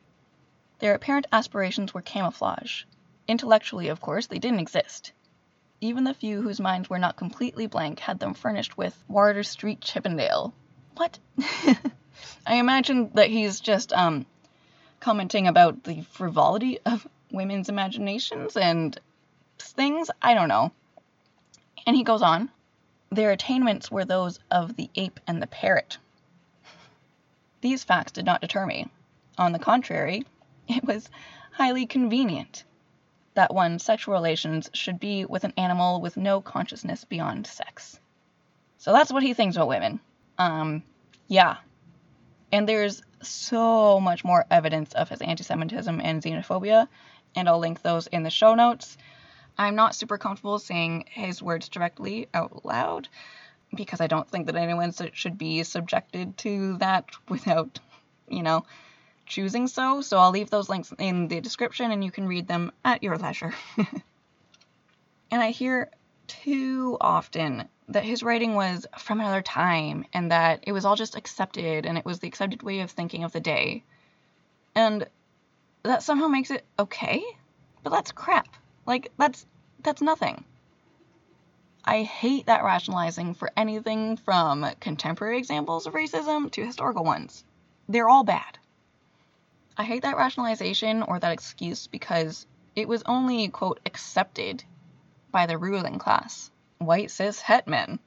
Their 0.80 0.94
apparent 0.94 1.26
aspirations 1.30 1.94
were 1.94 2.02
camouflage. 2.02 2.84
Intellectually, 3.28 3.88
of 3.88 4.00
course, 4.00 4.26
they 4.26 4.38
didn't 4.38 4.60
exist. 4.60 5.12
Even 5.80 6.04
the 6.04 6.14
few 6.14 6.42
whose 6.42 6.60
minds 6.60 6.90
were 6.90 6.98
not 6.98 7.16
completely 7.16 7.66
blank 7.66 8.00
had 8.00 8.18
them 8.18 8.34
furnished 8.34 8.76
with 8.76 9.02
Wardour 9.08 9.44
Street 9.44 9.80
Chippendale. 9.80 10.52
What? 10.96 11.18
I 12.46 12.56
imagine 12.56 13.10
that 13.14 13.30
he's 13.30 13.60
just 13.60 13.92
um, 13.92 14.26
commenting 14.98 15.46
about 15.46 15.84
the 15.84 16.02
frivolity 16.02 16.78
of 16.84 17.06
women's 17.30 17.68
imaginations 17.68 18.56
and 18.56 18.98
things. 19.58 20.10
I 20.20 20.34
don't 20.34 20.48
know. 20.48 20.72
And 21.86 21.96
he 21.96 22.04
goes 22.04 22.22
on 22.22 22.50
their 23.10 23.32
attainments 23.32 23.90
were 23.90 24.04
those 24.04 24.38
of 24.50 24.76
the 24.76 24.88
ape 24.94 25.18
and 25.26 25.42
the 25.42 25.46
parrot. 25.46 25.98
These 27.60 27.84
facts 27.84 28.12
did 28.12 28.24
not 28.24 28.40
deter 28.40 28.64
me. 28.64 28.88
On 29.36 29.52
the 29.52 29.58
contrary, 29.58 30.24
it 30.70 30.84
was 30.84 31.08
highly 31.52 31.86
convenient 31.86 32.64
that 33.34 33.54
one's 33.54 33.82
sexual 33.82 34.14
relations 34.14 34.70
should 34.74 34.98
be 34.98 35.24
with 35.24 35.44
an 35.44 35.52
animal 35.56 36.00
with 36.00 36.16
no 36.16 36.40
consciousness 36.40 37.04
beyond 37.04 37.46
sex. 37.46 37.98
So 38.78 38.92
that's 38.92 39.12
what 39.12 39.22
he 39.22 39.34
thinks 39.34 39.56
about 39.56 39.68
women. 39.68 40.00
Um, 40.38 40.82
yeah. 41.28 41.56
And 42.50 42.68
there's 42.68 43.02
so 43.22 44.00
much 44.00 44.24
more 44.24 44.46
evidence 44.50 44.92
of 44.94 45.08
his 45.08 45.20
anti 45.20 45.44
Semitism 45.44 46.00
and 46.02 46.22
xenophobia, 46.22 46.88
and 47.36 47.48
I'll 47.48 47.58
link 47.58 47.82
those 47.82 48.06
in 48.08 48.22
the 48.22 48.30
show 48.30 48.54
notes. 48.54 48.96
I'm 49.56 49.76
not 49.76 49.94
super 49.94 50.18
comfortable 50.18 50.58
saying 50.58 51.04
his 51.10 51.42
words 51.42 51.68
directly 51.68 52.28
out 52.32 52.64
loud 52.64 53.08
because 53.74 54.00
I 54.00 54.06
don't 54.06 54.28
think 54.28 54.46
that 54.46 54.56
anyone 54.56 54.92
should 55.12 55.38
be 55.38 55.62
subjected 55.62 56.36
to 56.38 56.78
that 56.78 57.04
without, 57.28 57.78
you 58.28 58.42
know, 58.42 58.64
choosing 59.30 59.68
so. 59.68 60.02
So 60.02 60.18
I'll 60.18 60.30
leave 60.30 60.50
those 60.50 60.68
links 60.68 60.92
in 60.98 61.28
the 61.28 61.40
description 61.40 61.90
and 61.90 62.04
you 62.04 62.10
can 62.10 62.26
read 62.26 62.46
them 62.46 62.72
at 62.84 63.02
your 63.02 63.16
leisure. 63.16 63.54
and 65.30 65.40
I 65.40 65.50
hear 65.52 65.90
too 66.26 66.98
often 67.00 67.66
that 67.88 68.04
his 68.04 68.22
writing 68.22 68.54
was 68.54 68.86
from 68.98 69.20
another 69.20 69.42
time 69.42 70.04
and 70.12 70.30
that 70.30 70.64
it 70.66 70.72
was 70.72 70.84
all 70.84 70.96
just 70.96 71.16
accepted 71.16 71.86
and 71.86 71.96
it 71.96 72.04
was 72.04 72.18
the 72.18 72.28
accepted 72.28 72.62
way 72.62 72.80
of 72.80 72.90
thinking 72.90 73.24
of 73.24 73.32
the 73.32 73.40
day. 73.40 73.82
And 74.74 75.06
that 75.82 76.02
somehow 76.02 76.28
makes 76.28 76.50
it 76.50 76.64
okay, 76.78 77.22
but 77.82 77.90
that's 77.90 78.12
crap. 78.12 78.48
Like 78.86 79.10
that's 79.16 79.46
that's 79.82 80.02
nothing. 80.02 80.44
I 81.84 82.02
hate 82.02 82.46
that 82.46 82.62
rationalizing 82.62 83.34
for 83.34 83.50
anything 83.56 84.18
from 84.18 84.66
contemporary 84.80 85.38
examples 85.38 85.86
of 85.86 85.94
racism 85.94 86.50
to 86.52 86.64
historical 86.64 87.04
ones. 87.04 87.42
They're 87.88 88.08
all 88.08 88.22
bad. 88.22 88.58
I 89.76 89.84
hate 89.84 90.02
that 90.02 90.16
rationalization 90.16 91.02
or 91.02 91.18
that 91.18 91.32
excuse 91.32 91.86
because 91.86 92.46
it 92.76 92.88
was 92.88 93.02
only, 93.04 93.48
quote, 93.48 93.80
accepted 93.86 94.64
by 95.30 95.46
the 95.46 95.58
ruling 95.58 95.98
class, 95.98 96.50
white 96.78 97.10
cis 97.10 97.40
het 97.40 97.66
men. 97.66 97.98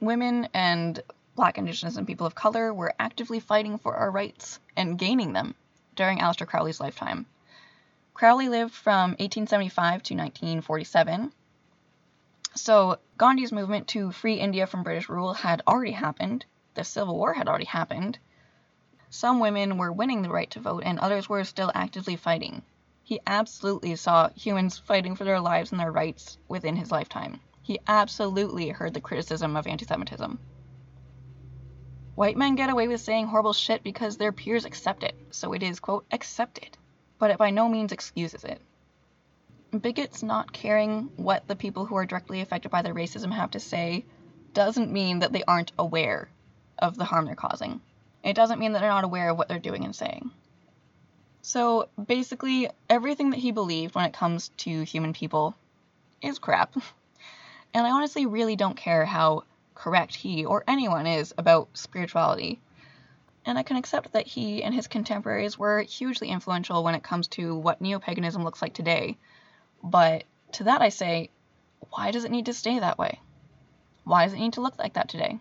Women 0.00 0.48
and 0.54 1.00
black, 1.34 1.58
indigenous, 1.58 1.96
and 1.96 2.06
people 2.06 2.26
of 2.26 2.34
color 2.34 2.72
were 2.72 2.94
actively 2.98 3.40
fighting 3.40 3.78
for 3.78 3.96
our 3.96 4.10
rights 4.10 4.60
and 4.76 4.98
gaining 4.98 5.32
them 5.32 5.54
during 5.96 6.18
Aleister 6.18 6.46
Crowley's 6.46 6.80
lifetime. 6.80 7.26
Crowley 8.12 8.48
lived 8.48 8.72
from 8.72 9.10
1875 9.12 10.02
to 10.04 10.14
1947. 10.14 11.32
So 12.54 12.98
Gandhi's 13.18 13.50
movement 13.50 13.88
to 13.88 14.12
free 14.12 14.34
India 14.34 14.66
from 14.66 14.84
British 14.84 15.08
rule 15.08 15.34
had 15.34 15.62
already 15.66 15.92
happened. 15.92 16.44
The 16.74 16.84
Civil 16.84 17.16
War 17.16 17.34
had 17.34 17.48
already 17.48 17.64
happened. 17.64 18.18
Some 19.14 19.38
women 19.38 19.78
were 19.78 19.92
winning 19.92 20.22
the 20.22 20.28
right 20.28 20.50
to 20.50 20.58
vote, 20.58 20.82
and 20.84 20.98
others 20.98 21.28
were 21.28 21.44
still 21.44 21.70
actively 21.72 22.16
fighting. 22.16 22.62
He 23.04 23.20
absolutely 23.28 23.94
saw 23.94 24.30
humans 24.30 24.76
fighting 24.78 25.14
for 25.14 25.22
their 25.22 25.38
lives 25.38 25.70
and 25.70 25.80
their 25.80 25.92
rights 25.92 26.36
within 26.48 26.74
his 26.74 26.90
lifetime. 26.90 27.40
He 27.62 27.78
absolutely 27.86 28.70
heard 28.70 28.92
the 28.92 29.00
criticism 29.00 29.54
of 29.54 29.68
anti 29.68 29.86
Semitism. 29.86 30.40
White 32.16 32.36
men 32.36 32.56
get 32.56 32.70
away 32.70 32.88
with 32.88 33.02
saying 33.02 33.28
horrible 33.28 33.52
shit 33.52 33.84
because 33.84 34.16
their 34.16 34.32
peers 34.32 34.64
accept 34.64 35.04
it, 35.04 35.14
so 35.30 35.52
it 35.52 35.62
is, 35.62 35.78
quote, 35.78 36.04
accepted 36.10 36.76
but 37.20 37.30
it 37.30 37.38
by 37.38 37.50
no 37.50 37.68
means 37.68 37.92
excuses 37.92 38.42
it. 38.42 38.60
Bigots 39.70 40.24
not 40.24 40.52
caring 40.52 41.04
what 41.14 41.46
the 41.46 41.54
people 41.54 41.86
who 41.86 41.94
are 41.94 42.04
directly 42.04 42.40
affected 42.40 42.72
by 42.72 42.82
their 42.82 42.92
racism 42.92 43.32
have 43.32 43.52
to 43.52 43.60
say 43.60 44.04
doesn't 44.54 44.92
mean 44.92 45.20
that 45.20 45.32
they 45.32 45.44
aren't 45.44 45.70
aware 45.78 46.28
of 46.80 46.96
the 46.96 47.04
harm 47.04 47.26
they're 47.26 47.36
causing. 47.36 47.80
It 48.24 48.34
doesn't 48.34 48.58
mean 48.58 48.72
that 48.72 48.80
they're 48.80 48.88
not 48.88 49.04
aware 49.04 49.28
of 49.28 49.38
what 49.38 49.48
they're 49.48 49.58
doing 49.58 49.84
and 49.84 49.94
saying. 49.94 50.30
So 51.42 51.90
basically, 52.02 52.70
everything 52.88 53.30
that 53.30 53.38
he 53.38 53.52
believed 53.52 53.94
when 53.94 54.06
it 54.06 54.14
comes 54.14 54.48
to 54.58 54.82
human 54.82 55.12
people 55.12 55.54
is 56.22 56.38
crap. 56.38 56.74
And 57.76 57.84
I 57.84 57.90
honestly 57.90 58.24
really 58.24 58.54
don't 58.54 58.76
care 58.76 59.04
how 59.04 59.42
correct 59.74 60.14
he 60.14 60.44
or 60.44 60.62
anyone 60.68 61.08
is 61.08 61.34
about 61.36 61.70
spirituality. 61.76 62.60
And 63.44 63.58
I 63.58 63.64
can 63.64 63.76
accept 63.76 64.12
that 64.12 64.28
he 64.28 64.62
and 64.62 64.72
his 64.72 64.86
contemporaries 64.86 65.58
were 65.58 65.82
hugely 65.82 66.28
influential 66.28 66.84
when 66.84 66.94
it 66.94 67.02
comes 67.02 67.26
to 67.28 67.56
what 67.56 67.80
neo 67.80 67.98
paganism 67.98 68.44
looks 68.44 68.62
like 68.62 68.74
today. 68.74 69.18
But 69.82 70.22
to 70.52 70.64
that 70.64 70.82
I 70.82 70.90
say, 70.90 71.30
why 71.90 72.12
does 72.12 72.24
it 72.24 72.30
need 72.30 72.46
to 72.46 72.54
stay 72.54 72.78
that 72.78 72.96
way? 72.96 73.20
Why 74.04 74.24
does 74.24 74.34
it 74.34 74.38
need 74.38 74.52
to 74.52 74.60
look 74.60 74.78
like 74.78 74.92
that 74.92 75.08
today? 75.08 75.40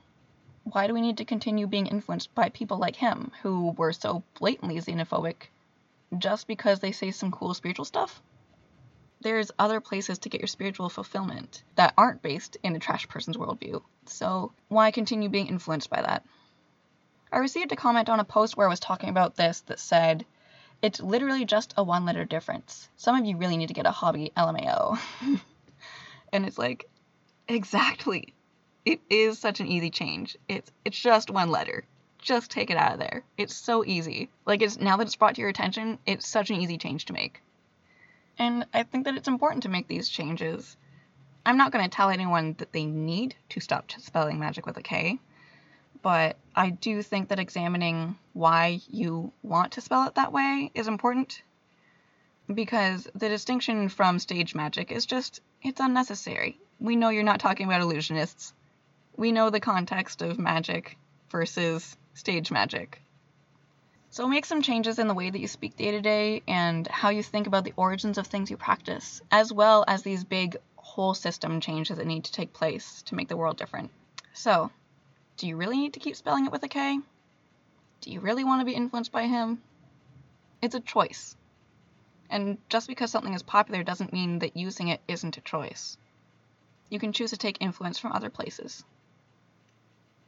Why 0.64 0.88
do 0.88 0.94
we 0.94 1.02
need 1.02 1.18
to 1.18 1.26
continue 1.26 1.68
being 1.68 1.88
influenced 1.88 2.34
by 2.34 2.50
people 2.50 2.78
like 2.78 2.96
him, 2.96 3.32
who 3.42 3.72
were 3.72 3.94
so 3.94 4.24
blatantly 4.40 4.78
xenophobic, 4.78 5.48
just 6.18 6.48
because 6.48 6.80
they 6.80 6.92
say 6.92 7.12
some 7.12 7.32
cool 7.32 7.54
spiritual 7.54 7.86
stuff? 7.86 8.22
There's 9.22 9.52
other 9.58 9.80
places 9.80 10.20
to 10.20 10.30
get 10.30 10.42
your 10.42 10.48
spiritual 10.48 10.90
fulfillment 10.90 11.64
that 11.76 11.94
aren't 11.98 12.22
based 12.22 12.58
in 12.64 12.76
a 12.76 12.80
trash 12.80 13.08
person's 13.08 13.38
worldview. 13.38 13.82
So 14.06 14.52
why 14.68 14.92
continue 14.92 15.30
being 15.30 15.48
influenced 15.48 15.90
by 15.90 16.02
that? 16.02 16.26
I 17.32 17.38
received 17.38 17.72
a 17.72 17.78
comment 17.78 18.10
on 18.10 18.20
a 18.20 18.26
post 18.26 18.56
where 18.56 18.68
I 18.68 18.70
was 18.70 18.80
talking 18.80 19.10
about 19.10 19.36
this 19.36 19.62
that 19.62 19.80
said, 19.80 20.26
it's 20.82 21.00
literally 21.00 21.46
just 21.46 21.74
a 21.78 21.84
one 21.84 22.06
letter 22.06 22.26
difference. 22.26 22.90
Some 22.98 23.16
of 23.16 23.26
you 23.26 23.38
really 23.38 23.58
need 23.58 23.70
to 23.70 23.74
get 23.74 23.86
a 23.86 23.92
hobby, 23.92 24.32
LMAO. 24.36 25.00
and 26.34 26.46
it's 26.46 26.58
like, 26.58 26.90
exactly. 27.48 28.34
It 28.86 29.00
is 29.10 29.40
such 29.40 29.62
an 29.62 29.68
easy 29.68 29.90
change. 29.90 30.38
It's 30.50 30.72
it's 30.84 31.00
just 31.00 31.30
one 31.30 31.50
letter. 31.50 31.86
Just 32.20 32.52
take 32.52 32.70
it 32.70 32.78
out 32.78 32.94
of 32.94 33.00
there. 33.00 33.24
It's 33.38 33.56
so 33.56 33.86
easy. 33.86 34.30
Like 34.46 34.62
it's 34.62 34.78
now 34.78 34.98
that 34.98 35.08
it's 35.08 35.16
brought 35.16 35.36
to 35.36 35.42
your 35.42 35.50
attention, 35.50 36.00
it's 36.06 36.28
such 36.28 36.50
an 36.50 36.58
easy 36.58 36.78
change 36.78 37.06
to 37.06 37.14
make. 37.14 37.42
And 38.38 38.66
I 38.74 38.84
think 38.84 39.06
that 39.06 39.16
it's 39.16 39.28
important 39.28 39.64
to 39.64 39.70
make 39.70 39.88
these 39.88 40.10
changes. 40.10 40.76
I'm 41.46 41.58
not 41.58 41.72
going 41.72 41.84
to 41.84 41.96
tell 41.96 42.10
anyone 42.10 42.56
that 42.58 42.72
they 42.74 42.86
need 42.86 43.36
to 43.50 43.60
stop 43.60 43.92
spelling 43.92 44.40
magic 44.40 44.66
with 44.66 44.78
a 44.78 44.82
K, 44.82 45.20
but 46.02 46.38
I 46.56 46.70
do 46.70 47.02
think 47.02 47.30
that 47.30 47.40
examining 47.40 48.18
why 48.34 48.82
you 48.90 49.32
want 49.44 49.74
to 49.74 49.82
spell 49.82 50.08
it 50.08 50.16
that 50.16 50.34
way 50.34 50.72
is 50.74 50.88
important 50.88 51.42
because 52.54 53.08
the 53.16 53.30
distinction 53.30 53.88
from 53.88 54.20
stage 54.20 54.54
magic 54.56 54.92
is 54.92 55.06
just 55.06 55.42
it's 55.62 55.80
unnecessary. 55.80 56.60
We 56.80 56.98
know 56.98 57.10
you're 57.10 57.24
not 57.24 57.40
talking 57.40 57.66
about 57.66 57.82
illusionists. 57.82 58.52
We 59.16 59.32
know 59.32 59.52
the 59.52 59.60
context 59.60 60.24
of 60.24 60.40
magic 60.40 60.98
versus 61.30 61.96
stage 62.16 62.52
magic. 62.52 63.00
So 64.10 64.28
make 64.28 64.46
some 64.46 64.62
changes 64.62 64.98
in 65.00 65.08
the 65.08 65.14
way 65.14 65.30
that 65.30 65.40
you 65.40 65.48
speak 65.48 65.78
day 65.78 65.92
to 65.92 66.02
day 66.02 66.42
and 66.48 66.88
how 66.88 67.10
you 67.10 67.22
think 67.22 67.46
about 67.46 67.64
the 67.64 67.74
origins 67.76 68.18
of 68.18 68.28
things 68.28 68.50
you 68.50 68.58
practice, 68.58 69.22
as 69.32 69.54
well 69.54 69.86
as 69.88 70.02
these 70.02 70.24
big 70.24 70.58
whole 70.76 71.14
system 71.14 71.62
changes 71.62 71.98
that 71.98 72.08
need 72.08 72.24
to 72.26 72.32
take 72.32 72.54
place 72.54 73.04
to 73.04 73.16
make 73.16 73.28
the 73.28 73.38
world 73.38 73.58
different. 73.58 73.92
So, 74.34 74.72
do 75.38 75.48
you 75.48 75.58
really 75.58 75.78
need 75.78 75.94
to 75.94 76.00
keep 76.00 76.16
spelling 76.16 76.46
it 76.46 76.52
with 76.52 76.64
a 76.64 76.68
K? 76.68 77.00
Do 78.02 78.12
you 78.12 78.20
really 78.20 78.44
want 78.44 78.62
to 78.62 78.66
be 78.66 78.76
influenced 78.76 79.12
by 79.12 79.28
him? 79.28 79.62
It's 80.62 80.76
a 80.76 80.80
choice. 80.80 81.36
And 82.30 82.58
just 82.68 82.88
because 82.88 83.12
something 83.12 83.34
is 83.34 83.44
popular 83.44 83.84
doesn't 83.84 84.12
mean 84.12 84.40
that 84.40 84.58
using 84.58 84.88
it 84.88 85.02
isn't 85.08 85.38
a 85.38 85.42
choice. 85.42 85.98
You 86.90 87.00
can 87.00 87.14
choose 87.14 87.30
to 87.30 87.38
take 87.38 87.58
influence 87.62 88.00
from 88.00 88.12
other 88.12 88.30
places. 88.30 88.84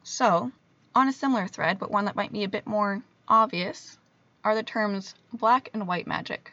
So, 0.08 0.52
on 0.94 1.08
a 1.08 1.12
similar 1.12 1.48
thread, 1.48 1.80
but 1.80 1.90
one 1.90 2.04
that 2.04 2.14
might 2.14 2.30
be 2.32 2.44
a 2.44 2.48
bit 2.48 2.64
more 2.64 3.02
obvious, 3.26 3.98
are 4.44 4.54
the 4.54 4.62
terms 4.62 5.16
black 5.32 5.68
and 5.74 5.88
white 5.88 6.06
magic. 6.06 6.52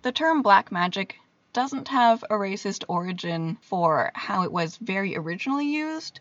The 0.00 0.10
term 0.10 0.40
black 0.40 0.72
magic 0.72 1.16
doesn't 1.52 1.88
have 1.88 2.22
a 2.30 2.36
racist 2.36 2.84
origin 2.88 3.58
for 3.60 4.10
how 4.14 4.42
it 4.42 4.50
was 4.50 4.78
very 4.78 5.14
originally 5.18 5.66
used, 5.66 6.20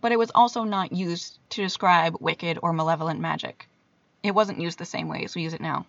but 0.00 0.10
it 0.10 0.18
was 0.18 0.32
also 0.34 0.64
not 0.64 0.90
used 0.90 1.38
to 1.50 1.62
describe 1.62 2.20
wicked 2.20 2.58
or 2.60 2.72
malevolent 2.72 3.20
magic. 3.20 3.68
It 4.24 4.34
wasn't 4.34 4.60
used 4.60 4.80
the 4.80 4.84
same 4.84 5.06
way 5.06 5.22
as 5.22 5.36
we 5.36 5.42
use 5.42 5.54
it 5.54 5.60
now. 5.60 5.86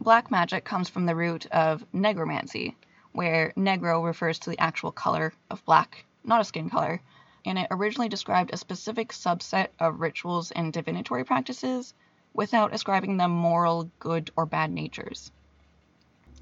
Black 0.00 0.28
magic 0.28 0.64
comes 0.64 0.88
from 0.88 1.06
the 1.06 1.14
root 1.14 1.46
of 1.52 1.86
negromancy, 1.94 2.74
where 3.12 3.52
negro 3.56 4.04
refers 4.04 4.40
to 4.40 4.50
the 4.50 4.58
actual 4.58 4.90
color 4.90 5.32
of 5.50 5.64
black, 5.64 6.04
not 6.24 6.40
a 6.40 6.44
skin 6.44 6.68
color, 6.68 7.00
and 7.48 7.58
it 7.58 7.68
originally 7.70 8.08
described 8.08 8.52
a 8.52 8.56
specific 8.56 9.10
subset 9.10 9.68
of 9.80 10.00
rituals 10.00 10.50
and 10.50 10.72
divinatory 10.72 11.24
practices 11.24 11.94
without 12.34 12.74
ascribing 12.74 13.16
them 13.16 13.30
moral, 13.30 13.90
good, 13.98 14.30
or 14.36 14.46
bad 14.46 14.70
natures. 14.70 15.30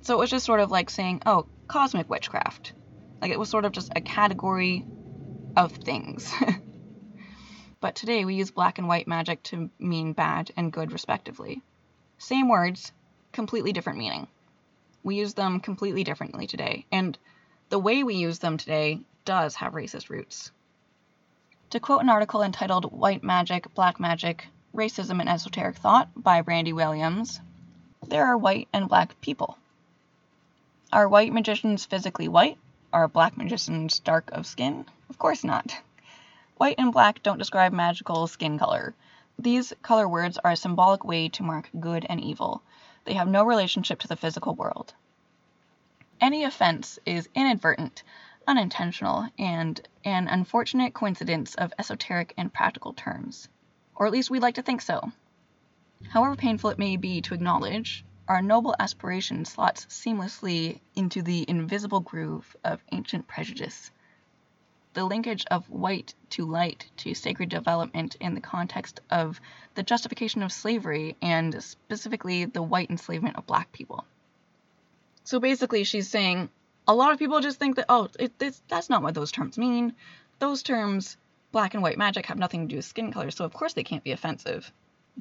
So 0.02 0.14
it 0.14 0.18
was 0.18 0.30
just 0.30 0.44
sort 0.44 0.60
of 0.60 0.70
like 0.70 0.90
saying, 0.90 1.22
oh, 1.26 1.46
cosmic 1.68 2.10
witchcraft. 2.10 2.72
Like 3.22 3.30
it 3.30 3.38
was 3.38 3.48
sort 3.48 3.64
of 3.64 3.72
just 3.72 3.92
a 3.94 4.00
category 4.00 4.84
of 5.56 5.72
things. 5.72 6.32
but 7.80 7.94
today 7.94 8.24
we 8.24 8.34
use 8.34 8.50
black 8.50 8.78
and 8.78 8.88
white 8.88 9.08
magic 9.08 9.42
to 9.44 9.70
mean 9.78 10.12
bad 10.12 10.50
and 10.56 10.72
good, 10.72 10.92
respectively. 10.92 11.62
Same 12.18 12.48
words, 12.48 12.92
completely 13.32 13.72
different 13.72 13.98
meaning. 13.98 14.26
We 15.02 15.16
use 15.16 15.34
them 15.34 15.60
completely 15.60 16.02
differently 16.02 16.46
today, 16.46 16.86
and 16.90 17.16
the 17.68 17.78
way 17.78 18.02
we 18.02 18.16
use 18.16 18.38
them 18.38 18.56
today 18.56 19.00
does 19.24 19.54
have 19.56 19.72
racist 19.72 20.10
roots. 20.10 20.50
To 21.70 21.80
quote 21.80 22.00
an 22.00 22.08
article 22.08 22.42
entitled 22.42 22.92
White 22.92 23.24
Magic, 23.24 23.74
Black 23.74 23.98
Magic 23.98 24.46
Racism 24.72 25.18
and 25.18 25.28
Esoteric 25.28 25.74
Thought 25.76 26.08
by 26.14 26.40
Brandy 26.40 26.72
Williams, 26.72 27.40
there 28.06 28.24
are 28.24 28.38
white 28.38 28.68
and 28.72 28.88
black 28.88 29.20
people. 29.20 29.58
Are 30.92 31.08
white 31.08 31.32
magicians 31.32 31.84
physically 31.84 32.28
white? 32.28 32.56
Are 32.92 33.08
black 33.08 33.36
magicians 33.36 33.98
dark 33.98 34.30
of 34.30 34.46
skin? 34.46 34.86
Of 35.10 35.18
course 35.18 35.42
not. 35.42 35.76
White 36.56 36.76
and 36.78 36.92
black 36.92 37.20
don't 37.24 37.38
describe 37.38 37.72
magical 37.72 38.28
skin 38.28 38.60
color. 38.60 38.94
These 39.36 39.72
color 39.82 40.08
words 40.08 40.38
are 40.38 40.52
a 40.52 40.56
symbolic 40.56 41.04
way 41.04 41.28
to 41.30 41.42
mark 41.42 41.68
good 41.80 42.06
and 42.08 42.20
evil. 42.20 42.62
They 43.06 43.14
have 43.14 43.26
no 43.26 43.42
relationship 43.42 43.98
to 44.00 44.08
the 44.08 44.14
physical 44.14 44.54
world. 44.54 44.94
Any 46.20 46.44
offense 46.44 47.00
is 47.04 47.28
inadvertent, 47.34 48.04
unintentional, 48.46 49.28
and 49.38 49.80
an 50.04 50.28
unfortunate 50.28 50.94
coincidence 50.94 51.54
of 51.54 51.72
esoteric 51.78 52.32
and 52.36 52.52
practical 52.52 52.92
terms. 52.92 53.48
Or 53.94 54.06
at 54.06 54.12
least 54.12 54.30
we'd 54.30 54.42
like 54.42 54.56
to 54.56 54.62
think 54.62 54.82
so. 54.82 55.12
However 56.08 56.36
painful 56.36 56.70
it 56.70 56.78
may 56.78 56.96
be 56.96 57.20
to 57.22 57.34
acknowledge, 57.34 58.04
our 58.28 58.42
noble 58.42 58.74
aspiration 58.78 59.44
slots 59.44 59.86
seamlessly 59.86 60.80
into 60.94 61.22
the 61.22 61.44
invisible 61.48 62.00
groove 62.00 62.56
of 62.64 62.82
ancient 62.92 63.26
prejudice. 63.26 63.90
The 64.94 65.04
linkage 65.04 65.44
of 65.50 65.68
white 65.70 66.14
to 66.30 66.44
light 66.44 66.90
to 66.98 67.14
sacred 67.14 67.48
development 67.48 68.16
in 68.20 68.34
the 68.34 68.40
context 68.40 69.00
of 69.10 69.40
the 69.74 69.82
justification 69.82 70.42
of 70.42 70.52
slavery 70.52 71.16
and 71.22 71.62
specifically 71.62 72.46
the 72.46 72.62
white 72.62 72.90
enslavement 72.90 73.36
of 73.36 73.46
black 73.46 73.72
people. 73.72 74.04
So 75.24 75.38
basically, 75.38 75.84
she's 75.84 76.08
saying 76.08 76.50
a 76.86 76.94
lot 76.94 77.12
of 77.12 77.18
people 77.18 77.40
just 77.40 77.58
think 77.58 77.76
that, 77.76 77.86
oh, 77.88 78.08
it, 78.18 78.38
that's 78.68 78.90
not 78.90 79.02
what 79.02 79.14
those 79.14 79.32
terms 79.32 79.58
mean. 79.58 79.94
Those 80.38 80.62
terms, 80.62 81.16
black 81.52 81.74
and 81.74 81.82
white 81.82 81.98
magic, 81.98 82.26
have 82.26 82.38
nothing 82.38 82.62
to 82.62 82.68
do 82.68 82.76
with 82.76 82.84
skin 82.84 83.12
color, 83.12 83.30
so 83.30 83.44
of 83.44 83.52
course 83.52 83.72
they 83.72 83.84
can't 83.84 84.04
be 84.04 84.12
offensive. 84.12 84.72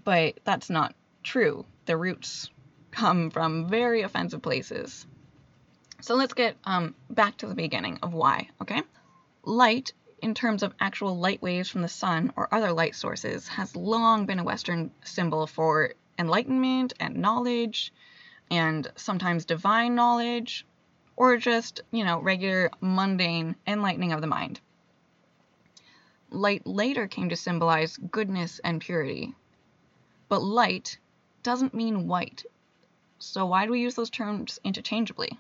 But 0.03 0.39
that's 0.43 0.69
not 0.69 0.95
true. 1.23 1.65
The 1.85 1.97
roots 1.97 2.49
come 2.91 3.29
from 3.29 3.67
very 3.67 4.01
offensive 4.03 4.41
places. 4.41 5.05
So 6.01 6.15
let's 6.15 6.33
get 6.33 6.55
um, 6.65 6.93
back 7.09 7.37
to 7.37 7.47
the 7.47 7.55
beginning 7.55 7.99
of 8.03 8.13
why, 8.13 8.49
okay? 8.61 8.83
Light, 9.43 9.93
in 10.21 10.33
terms 10.33 10.61
of 10.61 10.73
actual 10.79 11.17
light 11.17 11.41
waves 11.41 11.69
from 11.69 11.81
the 11.81 11.87
sun 11.87 12.31
or 12.35 12.53
other 12.53 12.73
light 12.73 12.95
sources, 12.95 13.47
has 13.47 13.75
long 13.75 14.25
been 14.25 14.39
a 14.39 14.43
Western 14.43 14.91
symbol 15.03 15.47
for 15.47 15.93
enlightenment 16.19 16.93
and 16.99 17.17
knowledge, 17.17 17.93
and 18.51 18.91
sometimes 18.95 19.45
divine 19.45 19.95
knowledge, 19.95 20.65
or 21.17 21.37
just, 21.37 21.81
you 21.91 22.03
know, 22.03 22.19
regular 22.19 22.69
mundane 22.81 23.55
enlightening 23.65 24.11
of 24.11 24.21
the 24.21 24.27
mind. 24.27 24.59
Light 26.29 26.65
later 26.67 27.07
came 27.07 27.29
to 27.29 27.35
symbolize 27.35 27.97
goodness 27.97 28.59
and 28.59 28.81
purity. 28.81 29.33
But 30.27 30.43
light 30.43 30.97
doesn't 31.43 31.73
mean 31.73 32.07
white, 32.07 32.43
so 33.19 33.45
why 33.45 33.65
do 33.65 33.71
we 33.71 33.81
use 33.81 33.95
those 33.95 34.09
terms 34.09 34.59
interchangeably? 34.63 35.37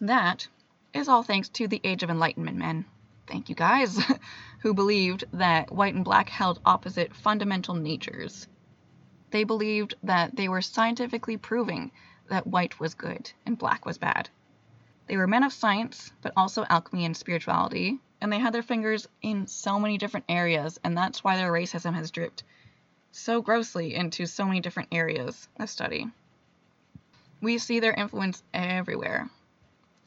That 0.00 0.48
is 0.92 1.08
all 1.08 1.22
thanks 1.22 1.48
to 1.50 1.66
the 1.66 1.80
Age 1.82 2.02
of 2.02 2.10
Enlightenment 2.10 2.58
men. 2.58 2.84
Thank 3.26 3.48
you 3.48 3.54
guys, 3.54 3.98
who 4.60 4.74
believed 4.74 5.24
that 5.32 5.72
white 5.72 5.94
and 5.94 6.04
black 6.04 6.28
held 6.28 6.60
opposite 6.64 7.14
fundamental 7.14 7.74
natures. 7.74 8.46
They 9.30 9.44
believed 9.44 9.94
that 10.02 10.36
they 10.36 10.48
were 10.48 10.62
scientifically 10.62 11.36
proving 11.36 11.90
that 12.28 12.46
white 12.46 12.80
was 12.80 12.94
good 12.94 13.32
and 13.46 13.58
black 13.58 13.84
was 13.84 13.98
bad. 13.98 14.28
They 15.06 15.16
were 15.16 15.26
men 15.26 15.42
of 15.42 15.52
science, 15.52 16.12
but 16.22 16.32
also 16.36 16.64
alchemy 16.68 17.04
and 17.04 17.16
spirituality, 17.16 17.98
and 18.20 18.32
they 18.32 18.38
had 18.38 18.54
their 18.54 18.62
fingers 18.62 19.06
in 19.20 19.46
so 19.46 19.78
many 19.78 19.98
different 19.98 20.26
areas, 20.28 20.80
and 20.82 20.96
that's 20.96 21.22
why 21.22 21.36
their 21.36 21.52
racism 21.52 21.94
has 21.94 22.10
dripped 22.10 22.42
so 23.12 23.42
grossly 23.42 23.94
into 23.94 24.26
so 24.26 24.46
many 24.46 24.60
different 24.60 24.88
areas 24.92 25.48
of 25.58 25.68
study. 25.68 26.06
We 27.40 27.58
see 27.58 27.80
their 27.80 27.92
influence 27.92 28.42
everywhere. 28.54 29.28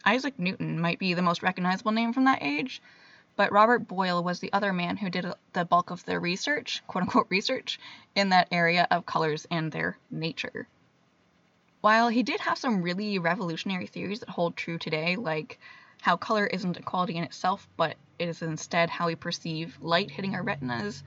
Isaac 0.03 0.39
Newton 0.39 0.80
might 0.82 0.99
be 0.99 1.13
the 1.13 1.21
most 1.21 1.43
recognizable 1.43 1.91
name 1.91 2.12
from 2.12 2.25
that 2.25 2.41
age, 2.41 2.82
But 3.38 3.51
Robert 3.51 3.88
Boyle 3.88 4.23
was 4.23 4.39
the 4.39 4.51
other 4.51 4.73
man 4.73 4.97
who 4.97 5.12
did 5.12 5.32
the 5.53 5.63
bulk 5.63 5.91
of 5.91 6.03
the 6.06 6.19
research, 6.19 6.82
quote 6.88 7.03
unquote 7.03 7.27
research, 7.30 7.80
in 8.15 8.30
that 8.30 8.47
area 8.51 8.88
of 8.89 9.06
colors 9.06 9.45
and 9.51 9.71
their 9.71 9.99
nature. 10.10 10.67
While 11.81 12.09
he 12.09 12.23
did 12.23 12.39
have 12.39 12.57
some 12.57 12.81
really 12.81 13.19
revolutionary 13.19 13.87
theories 13.87 14.19
that 14.21 14.29
hold 14.29 14.57
true 14.57 14.77
today, 14.77 15.15
like 15.15 15.59
how 16.01 16.17
color 16.17 16.47
isn't 16.47 16.77
a 16.77 16.81
quality 16.81 17.15
in 17.15 17.23
itself, 17.23 17.67
but 17.77 17.97
it 18.17 18.27
is 18.27 18.41
instead 18.41 18.89
how 18.89 19.07
we 19.07 19.15
perceive 19.15 19.77
light 19.81 20.09
hitting 20.09 20.33
our 20.33 20.43
retinas, 20.43 21.03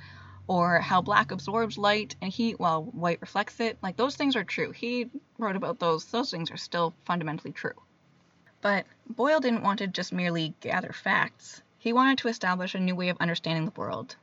or 0.47 0.79
how 0.81 1.03
black 1.03 1.33
absorbs 1.33 1.77
light 1.77 2.15
and 2.21 2.33
heat 2.33 2.59
while 2.61 2.85
white 2.85 3.21
reflects 3.21 3.59
it, 3.61 3.79
like 3.83 3.97
those 3.97 4.17
things 4.17 4.37
are 4.37 4.45
true. 4.45 4.71
He 4.71 5.11
wrote 5.39 5.57
about 5.57 5.79
those, 5.81 6.05
those 6.07 6.31
things 6.31 6.51
are 6.51 6.57
still 6.57 6.95
fundamentally 7.05 7.53
true. 7.53 7.75
But 8.61 8.87
Boyle 9.09 9.41
didn't 9.41 9.63
want 9.63 9.79
to 9.79 9.87
just 9.87 10.13
merely 10.13 10.55
gather 10.61 10.93
facts. 10.93 11.63
He 11.79 11.93
wanted 11.93 12.19
to 12.19 12.29
establish 12.29 12.75
a 12.75 12.81
new 12.81 12.95
way 12.95 13.09
of 13.09 13.17
understanding 13.19 13.65
the 13.65 13.81
world. 13.81 14.17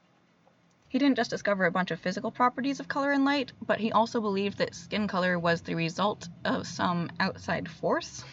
He 0.89 1.00
didn't 1.00 1.17
just 1.17 1.30
discover 1.30 1.65
a 1.65 1.71
bunch 1.71 1.91
of 1.91 2.00
physical 2.00 2.32
properties 2.32 2.80
of 2.80 2.88
color 2.88 3.12
and 3.12 3.26
light, 3.26 3.52
but 3.62 3.80
he 3.80 3.91
also 3.91 4.21
believed 4.21 4.58
that 4.60 4.73
skin 4.73 5.08
color 5.08 5.38
was 5.38 5.62
the 5.62 5.76
result 5.76 6.30
of 6.45 6.65
some 6.65 7.10
outside 7.19 7.69
force. 7.69 8.23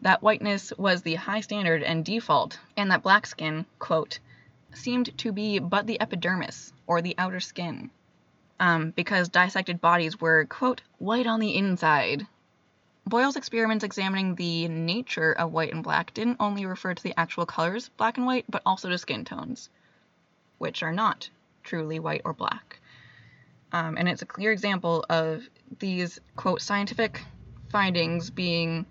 That 0.00 0.22
whiteness 0.22 0.72
was 0.78 1.02
the 1.02 1.16
high 1.16 1.40
standard 1.40 1.82
and 1.82 2.04
default, 2.04 2.60
and 2.76 2.90
that 2.90 3.02
black 3.02 3.26
skin, 3.26 3.66
quote, 3.80 4.20
seemed 4.72 5.18
to 5.18 5.32
be 5.32 5.58
but 5.58 5.86
the 5.86 6.00
epidermis, 6.00 6.72
or 6.86 7.02
the 7.02 7.16
outer 7.18 7.40
skin, 7.40 7.90
um, 8.60 8.90
because 8.92 9.28
dissected 9.28 9.80
bodies 9.80 10.20
were, 10.20 10.44
quote, 10.44 10.82
white 10.98 11.26
on 11.26 11.40
the 11.40 11.56
inside, 11.56 12.26
Boyle's 13.06 13.36
experiments 13.36 13.84
examining 13.84 14.34
the 14.34 14.66
nature 14.68 15.32
of 15.32 15.52
white 15.52 15.74
and 15.74 15.82
black 15.82 16.14
didn't 16.14 16.38
only 16.40 16.64
refer 16.64 16.94
to 16.94 17.02
the 17.02 17.18
actual 17.18 17.44
colors, 17.44 17.90
black 17.98 18.16
and 18.16 18.24
white, 18.26 18.46
but 18.48 18.62
also 18.64 18.88
to 18.88 18.96
skin 18.96 19.26
tones, 19.26 19.68
which 20.56 20.82
are 20.82 20.92
not 20.92 21.28
truly 21.64 21.98
white 21.98 22.22
or 22.24 22.32
black. 22.32 22.80
Um, 23.72 23.96
and 23.96 24.08
it's 24.08 24.22
a 24.22 24.26
clear 24.26 24.52
example 24.52 25.04
of 25.10 25.42
these, 25.80 26.20
quote, 26.36 26.62
scientific 26.62 27.24
findings 27.70 28.30
being 28.30 28.86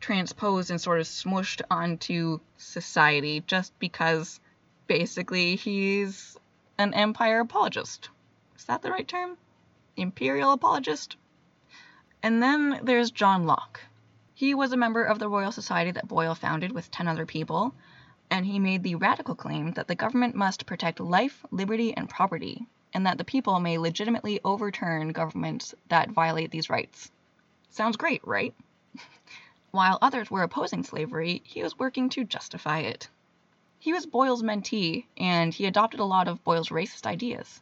transposed 0.00 0.70
and 0.70 0.80
sort 0.80 1.00
of 1.00 1.06
smushed 1.06 1.62
onto 1.70 2.40
society 2.58 3.42
just 3.46 3.78
because 3.78 4.40
basically 4.86 5.56
he's 5.56 6.36
an 6.76 6.92
empire 6.94 7.40
apologist. 7.40 8.08
Is 8.56 8.64
that 8.64 8.82
the 8.82 8.90
right 8.90 9.08
term? 9.08 9.36
Imperial 9.96 10.52
apologist? 10.52 11.16
And 12.22 12.42
then 12.42 12.80
there's 12.82 13.10
John 13.10 13.46
Locke. 13.46 13.80
He 14.34 14.54
was 14.54 14.72
a 14.72 14.76
member 14.76 15.04
of 15.04 15.18
the 15.18 15.28
Royal 15.28 15.52
Society 15.52 15.90
that 15.92 16.08
Boyle 16.08 16.34
founded 16.34 16.72
with 16.72 16.90
10 16.90 17.08
other 17.08 17.26
people, 17.26 17.74
and 18.30 18.46
he 18.46 18.58
made 18.58 18.82
the 18.82 18.94
radical 18.94 19.34
claim 19.34 19.72
that 19.72 19.88
the 19.88 19.94
government 19.94 20.34
must 20.34 20.66
protect 20.66 21.00
life, 21.00 21.44
liberty, 21.50 21.96
and 21.96 22.08
property, 22.08 22.66
and 22.92 23.06
that 23.06 23.18
the 23.18 23.24
people 23.24 23.60
may 23.60 23.78
legitimately 23.78 24.40
overturn 24.44 25.12
governments 25.12 25.74
that 25.88 26.10
violate 26.10 26.50
these 26.50 26.70
rights. 26.70 27.10
Sounds 27.70 27.96
great, 27.96 28.26
right? 28.26 28.54
While 29.70 29.98
others 30.00 30.30
were 30.30 30.42
opposing 30.42 30.82
slavery, 30.82 31.42
he 31.44 31.62
was 31.62 31.78
working 31.78 32.08
to 32.10 32.24
justify 32.24 32.80
it. 32.80 33.08
He 33.78 33.92
was 33.92 34.06
Boyle's 34.06 34.42
mentee, 34.42 35.06
and 35.16 35.52
he 35.52 35.66
adopted 35.66 36.00
a 36.00 36.04
lot 36.04 36.28
of 36.28 36.44
Boyle's 36.44 36.70
racist 36.70 37.06
ideas 37.06 37.60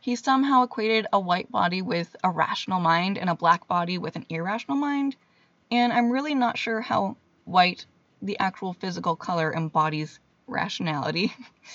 he 0.00 0.16
somehow 0.16 0.62
equated 0.62 1.06
a 1.12 1.20
white 1.20 1.50
body 1.50 1.82
with 1.82 2.14
a 2.22 2.30
rational 2.30 2.80
mind 2.80 3.18
and 3.18 3.28
a 3.28 3.34
black 3.34 3.66
body 3.66 3.98
with 3.98 4.16
an 4.16 4.24
irrational 4.28 4.76
mind. 4.78 5.16
And 5.70 5.92
I'm 5.92 6.10
really 6.10 6.34
not 6.34 6.56
sure 6.56 6.80
how 6.80 7.16
white, 7.44 7.84
the 8.22 8.38
actual 8.38 8.72
physical 8.72 9.16
color, 9.16 9.52
embodies 9.52 10.20
rationality. 10.46 11.32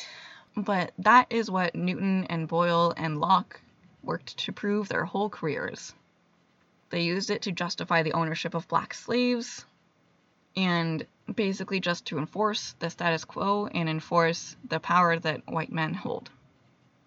but 0.57 0.91
that 0.99 1.27
is 1.31 1.49
what 1.49 1.75
Newton 1.75 2.25
and 2.25 2.47
Boyle 2.47 2.93
and 2.95 3.19
Locke 3.19 3.61
worked 4.01 4.37
to 4.37 4.51
prove 4.51 4.89
their 4.89 5.05
whole 5.05 5.29
careers. 5.29 5.93
They 6.89 7.01
used 7.01 7.29
it 7.29 7.43
to 7.43 7.51
justify 7.51 8.03
the 8.03 8.13
ownership 8.13 8.53
of 8.53 8.67
black 8.67 8.93
slaves 8.93 9.65
and 10.55 11.05
basically 11.33 11.79
just 11.79 12.05
to 12.05 12.17
enforce 12.17 12.75
the 12.79 12.89
status 12.89 13.25
quo 13.25 13.67
and 13.67 13.89
enforce 13.89 14.55
the 14.67 14.79
power 14.79 15.17
that 15.17 15.41
white 15.47 15.71
men 15.71 15.93
hold. 15.93 16.29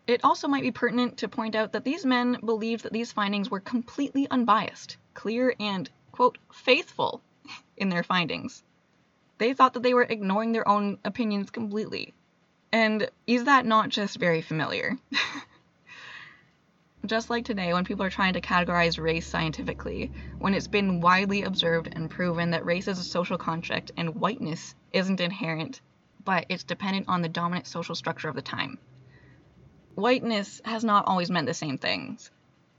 It 0.06 0.24
also 0.24 0.48
might 0.48 0.62
be 0.62 0.70
pertinent 0.70 1.18
to 1.18 1.28
point 1.28 1.54
out 1.54 1.72
that 1.72 1.84
these 1.84 2.06
men 2.06 2.38
believed 2.44 2.84
that 2.84 2.92
these 2.92 3.12
findings 3.12 3.50
were 3.50 3.60
completely 3.60 4.28
unbiased, 4.30 4.96
clear, 5.14 5.54
and, 5.58 5.90
quote, 6.12 6.38
faithful 6.52 7.20
in 7.76 7.88
their 7.88 8.04
findings. 8.04 8.62
They 9.38 9.52
thought 9.52 9.74
that 9.74 9.82
they 9.82 9.94
were 9.94 10.02
ignoring 10.02 10.52
their 10.52 10.66
own 10.66 10.98
opinions 11.04 11.50
completely. 11.50 12.14
And 12.72 13.10
is 13.26 13.44
that 13.44 13.66
not 13.66 13.88
just 13.88 14.18
very 14.18 14.42
familiar? 14.42 14.98
just 17.06 17.30
like 17.30 17.44
today, 17.44 17.72
when 17.72 17.84
people 17.84 18.04
are 18.04 18.10
trying 18.10 18.32
to 18.34 18.40
categorize 18.40 19.02
race 19.02 19.26
scientifically, 19.26 20.10
when 20.38 20.54
it's 20.54 20.66
been 20.66 21.00
widely 21.00 21.42
observed 21.42 21.88
and 21.92 22.10
proven 22.10 22.50
that 22.50 22.64
race 22.64 22.88
is 22.88 22.98
a 22.98 23.04
social 23.04 23.38
construct 23.38 23.92
and 23.96 24.14
whiteness 24.16 24.74
isn't 24.92 25.20
inherent, 25.20 25.80
but 26.24 26.46
it's 26.48 26.64
dependent 26.64 27.08
on 27.08 27.22
the 27.22 27.28
dominant 27.28 27.66
social 27.66 27.94
structure 27.94 28.28
of 28.28 28.34
the 28.34 28.42
time 28.42 28.78
whiteness 29.96 30.60
has 30.64 30.84
not 30.84 31.08
always 31.08 31.30
meant 31.30 31.46
the 31.46 31.54
same 31.54 31.78
things. 31.78 32.30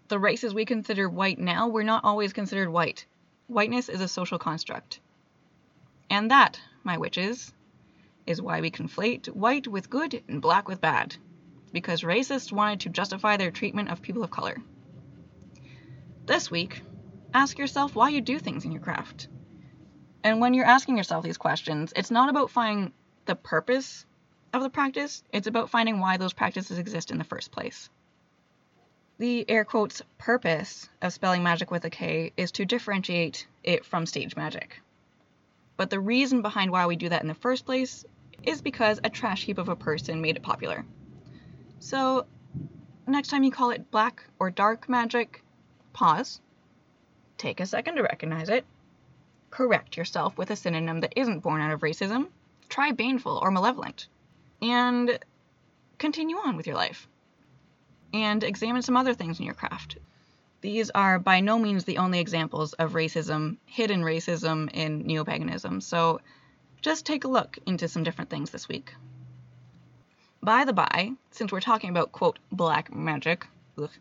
The 0.07 0.19
races 0.19 0.53
we 0.53 0.65
consider 0.65 1.09
white 1.09 1.39
now 1.39 1.67
were 1.67 1.83
not 1.83 2.05
always 2.05 2.31
considered 2.31 2.69
white. 2.69 3.05
Whiteness 3.47 3.89
is 3.89 4.01
a 4.01 4.07
social 4.07 4.37
construct. 4.37 4.99
And 6.09 6.31
that, 6.31 6.59
my 6.83 6.97
witches, 6.97 7.53
is 8.25 8.41
why 8.41 8.61
we 8.61 8.71
conflate 8.71 9.27
white 9.27 9.67
with 9.67 9.89
good 9.89 10.23
and 10.27 10.41
black 10.41 10.67
with 10.67 10.81
bad. 10.81 11.15
Because 11.71 12.01
racists 12.01 12.51
wanted 12.51 12.81
to 12.81 12.89
justify 12.89 13.37
their 13.37 13.51
treatment 13.51 13.89
of 13.89 14.01
people 14.01 14.23
of 14.23 14.31
color. 14.31 14.57
This 16.25 16.51
week, 16.51 16.81
ask 17.33 17.57
yourself 17.57 17.95
why 17.95 18.09
you 18.09 18.21
do 18.21 18.39
things 18.39 18.65
in 18.65 18.71
your 18.71 18.81
craft. 18.81 19.27
And 20.23 20.41
when 20.41 20.53
you're 20.53 20.65
asking 20.65 20.97
yourself 20.97 21.23
these 21.23 21.37
questions, 21.37 21.93
it's 21.95 22.11
not 22.11 22.29
about 22.29 22.51
finding 22.51 22.93
the 23.25 23.35
purpose 23.35 24.05
of 24.53 24.63
the 24.63 24.69
practice, 24.69 25.23
it's 25.31 25.47
about 25.47 25.69
finding 25.69 25.99
why 25.99 26.17
those 26.17 26.33
practices 26.33 26.79
exist 26.79 27.11
in 27.11 27.17
the 27.17 27.23
first 27.23 27.51
place. 27.51 27.89
The 29.19 29.49
air 29.49 29.65
quotes 29.65 30.01
purpose 30.17 30.89
of 31.01 31.13
spelling 31.13 31.43
magic 31.43 31.71
with 31.71 31.85
a 31.85 31.89
K 31.89 32.33
is 32.37 32.51
to 32.53 32.65
differentiate 32.65 33.47
it 33.63 33.85
from 33.85 34.05
stage 34.05 34.35
magic. 34.35 34.81
But 35.77 35.91
the 35.91 35.99
reason 35.99 36.41
behind 36.41 36.71
why 36.71 36.87
we 36.87 36.95
do 36.95 37.09
that 37.09 37.21
in 37.21 37.27
the 37.27 37.35
first 37.35 37.65
place 37.65 38.03
is 38.43 38.61
because 38.61 38.99
a 39.03 39.09
trash 39.09 39.43
heap 39.43 39.57
of 39.57 39.69
a 39.69 39.75
person 39.75 40.21
made 40.21 40.35
it 40.35 40.43
popular. 40.43 40.85
So, 41.79 42.25
next 43.05 43.29
time 43.29 43.43
you 43.43 43.51
call 43.51 43.69
it 43.69 43.91
black 43.91 44.23
or 44.39 44.49
dark 44.49 44.89
magic, 44.89 45.43
pause, 45.93 46.41
take 47.37 47.59
a 47.59 47.65
second 47.65 47.95
to 47.95 48.03
recognize 48.03 48.49
it, 48.49 48.65
correct 49.51 49.97
yourself 49.97 50.37
with 50.37 50.51
a 50.51 50.55
synonym 50.55 50.99
that 51.01 51.13
isn't 51.15 51.39
born 51.39 51.61
out 51.61 51.71
of 51.71 51.81
racism, 51.81 52.27
try 52.69 52.91
baneful 52.91 53.39
or 53.41 53.51
malevolent 53.51 54.07
and 54.61 55.19
continue 55.97 56.37
on 56.37 56.57
with 56.57 56.67
your 56.67 56.75
life. 56.75 57.07
And 58.13 58.43
examine 58.43 58.81
some 58.81 58.97
other 58.97 59.13
things 59.13 59.39
in 59.39 59.45
your 59.45 59.53
craft. 59.53 59.97
These 60.61 60.89
are 60.89 61.19
by 61.19 61.39
no 61.39 61.59
means 61.59 61.83
the 61.83 61.99
only 61.99 62.19
examples 62.19 62.73
of 62.73 62.93
racism, 62.93 63.57
hidden 63.65 64.01
racism 64.01 64.69
in 64.73 65.03
neopaganism, 65.03 65.83
so 65.83 66.19
just 66.81 67.05
take 67.05 67.23
a 67.23 67.27
look 67.27 67.59
into 67.65 67.87
some 67.87 68.03
different 68.03 68.29
things 68.29 68.49
this 68.49 68.67
week. 68.67 68.93
By 70.41 70.65
the 70.65 70.73
by, 70.73 71.11
since 71.31 71.51
we're 71.51 71.59
talking 71.59 71.89
about 71.89 72.11
quote 72.11 72.39
black 72.51 72.93
magic, 72.93 73.45
ugh, 73.77 73.91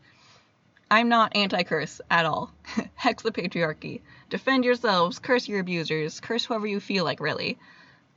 I'm 0.91 1.09
not 1.09 1.37
anti 1.37 1.63
curse 1.65 2.01
at 2.11 2.27
all. 2.27 2.53
Hex 2.95 3.23
the 3.23 3.33
patriarchy. 3.33 4.03
Defend 4.31 4.65
yourselves, 4.65 5.19
curse 5.19 5.49
your 5.49 5.61
abusers, 5.61 6.21
curse 6.21 6.45
whoever 6.45 6.67
you 6.67 6.81
feel 6.81 7.05
like, 7.05 7.21
really. 7.21 7.59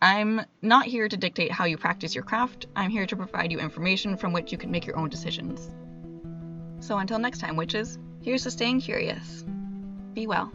I'm 0.02 0.42
not 0.62 0.86
here 0.86 1.10
to 1.10 1.18
dictate 1.18 1.52
how 1.52 1.66
you 1.66 1.78
practice 1.78 2.16
your 2.16 2.24
craft, 2.24 2.68
I'm 2.76 2.90
here 2.90 3.06
to 3.06 3.16
provide 3.16 3.52
you 3.52 3.60
information 3.60 4.16
from 4.16 4.32
which 4.32 4.52
you 4.52 4.58
can 4.58 4.72
make 4.72 4.86
your 4.86 4.98
own 4.98 5.10
decisions. 5.10 5.70
So 6.80 6.98
until 7.00 7.20
next 7.20 7.40
time, 7.40 7.58
witches, 7.58 8.00
here's 8.22 8.44
to 8.44 8.52
staying 8.52 8.82
curious. 8.82 9.44
Be 10.14 10.28
well. 10.28 10.52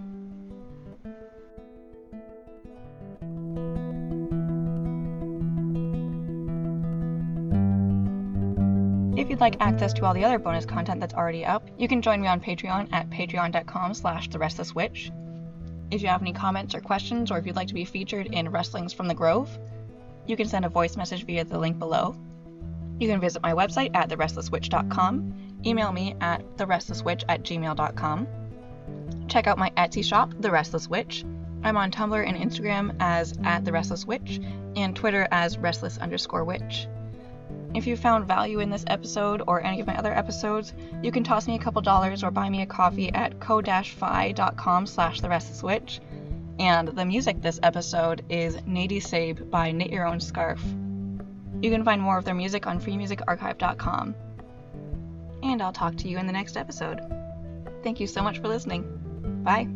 If 9.16 9.31
you'd 9.31 9.40
like 9.40 9.57
access 9.61 9.92
to 9.94 10.05
all 10.05 10.12
the 10.12 10.24
other 10.24 10.38
bonus 10.38 10.66
content 10.66 11.00
that's 11.00 11.14
already 11.14 11.44
up, 11.44 11.66
you 11.79 11.87
can 11.87 12.03
join 12.03 12.20
me 12.20 12.27
on 12.27 12.40
Patreon 12.40 12.92
at 12.92 13.09
patreon.com 13.11 13.94
slash 13.94 14.29
the 14.29 14.38
restless 14.38 14.74
witch. 14.74 15.11
If 15.90 16.03
you 16.03 16.09
have 16.09 16.20
any 16.20 16.33
comments 16.33 16.74
or 16.74 16.81
questions, 16.81 17.31
or 17.31 17.38
if 17.38 17.46
you'd 17.46 17.57
like 17.57 17.68
to 17.68 17.74
be 17.74 17.85
featured 17.85 18.27
in 18.27 18.50
Wrestlings 18.50 18.92
from 18.92 19.07
the 19.07 19.14
Grove, 19.14 19.57
you 20.27 20.37
can 20.37 20.48
send 20.48 20.64
a 20.64 20.68
voice 20.68 20.96
message 20.96 21.24
via 21.24 21.44
the 21.44 21.59
link 21.59 21.79
below. 21.79 22.16
You 22.98 23.09
can 23.09 23.20
visit 23.20 23.42
my 23.42 23.53
website 23.53 23.94
at 23.94 24.09
therestlesswitch.com, 24.09 25.44
email 25.66 25.92
me 25.92 26.16
at 26.20 26.42
therestlesswitch 26.57 27.24
at 27.29 27.42
gmail.com, 27.42 28.27
check 29.29 29.46
out 29.46 29.59
my 29.59 29.70
Etsy 29.70 30.05
shop, 30.05 30.33
The 30.38 30.50
Restless 30.50 30.88
Witch, 30.88 31.24
I'm 31.64 31.79
on 31.79 31.90
Tumblr 31.90 32.29
and 32.29 32.37
Instagram 32.37 32.94
as 33.00 33.33
at 33.42 33.64
the 33.64 33.72
Restless 33.72 34.05
Witch, 34.05 34.38
and 34.77 34.94
Twitter 34.94 35.27
as 35.31 35.57
restless 35.57 35.96
underscore 35.96 36.44
witch. 36.44 36.87
If 37.74 37.87
you 37.87 37.96
found 37.96 38.29
value 38.29 38.61
in 38.61 38.68
this 38.68 38.85
episode 38.87 39.42
or 39.48 39.64
any 39.64 39.81
of 39.81 39.87
my 39.87 39.96
other 39.96 40.12
episodes, 40.12 40.74
you 41.03 41.11
can 41.11 41.24
toss 41.24 41.48
me 41.48 41.55
a 41.55 41.59
couple 41.59 41.81
dollars 41.81 42.22
or 42.22 42.31
buy 42.31 42.50
me 42.50 42.61
a 42.61 42.66
coffee 42.66 43.11
at 43.14 43.40
ko-fi.com 43.40 44.87
slash 44.87 45.20
the 45.22 45.29
restless 45.29 45.62
witch. 45.62 46.00
And 46.59 46.88
the 46.88 47.05
music 47.05 47.40
this 47.40 47.59
episode 47.62 48.24
is 48.29 48.57
Nady 48.59 49.03
Sabe 49.03 49.50
by 49.50 49.72
Knit 49.72 49.90
Your 49.90 50.07
Own 50.07 50.20
Scarf. 50.20 50.62
You 51.62 51.70
can 51.70 51.83
find 51.83 52.00
more 52.00 52.18
of 52.18 52.27
their 52.27 52.35
music 52.35 52.66
on 52.66 52.79
freemusicarchive.com. 52.79 54.14
And 55.45 55.63
I'll 55.63 55.73
talk 55.73 55.97
to 55.97 56.09
you 56.09 56.19
in 56.19 56.27
the 56.27 56.33
next 56.33 56.57
episode. 56.57 57.01
Thank 57.83 58.01
you 58.01 58.07
so 58.07 58.23
much 58.23 58.39
for 58.39 58.49
listening. 58.49 58.83
Bye. 59.45 59.69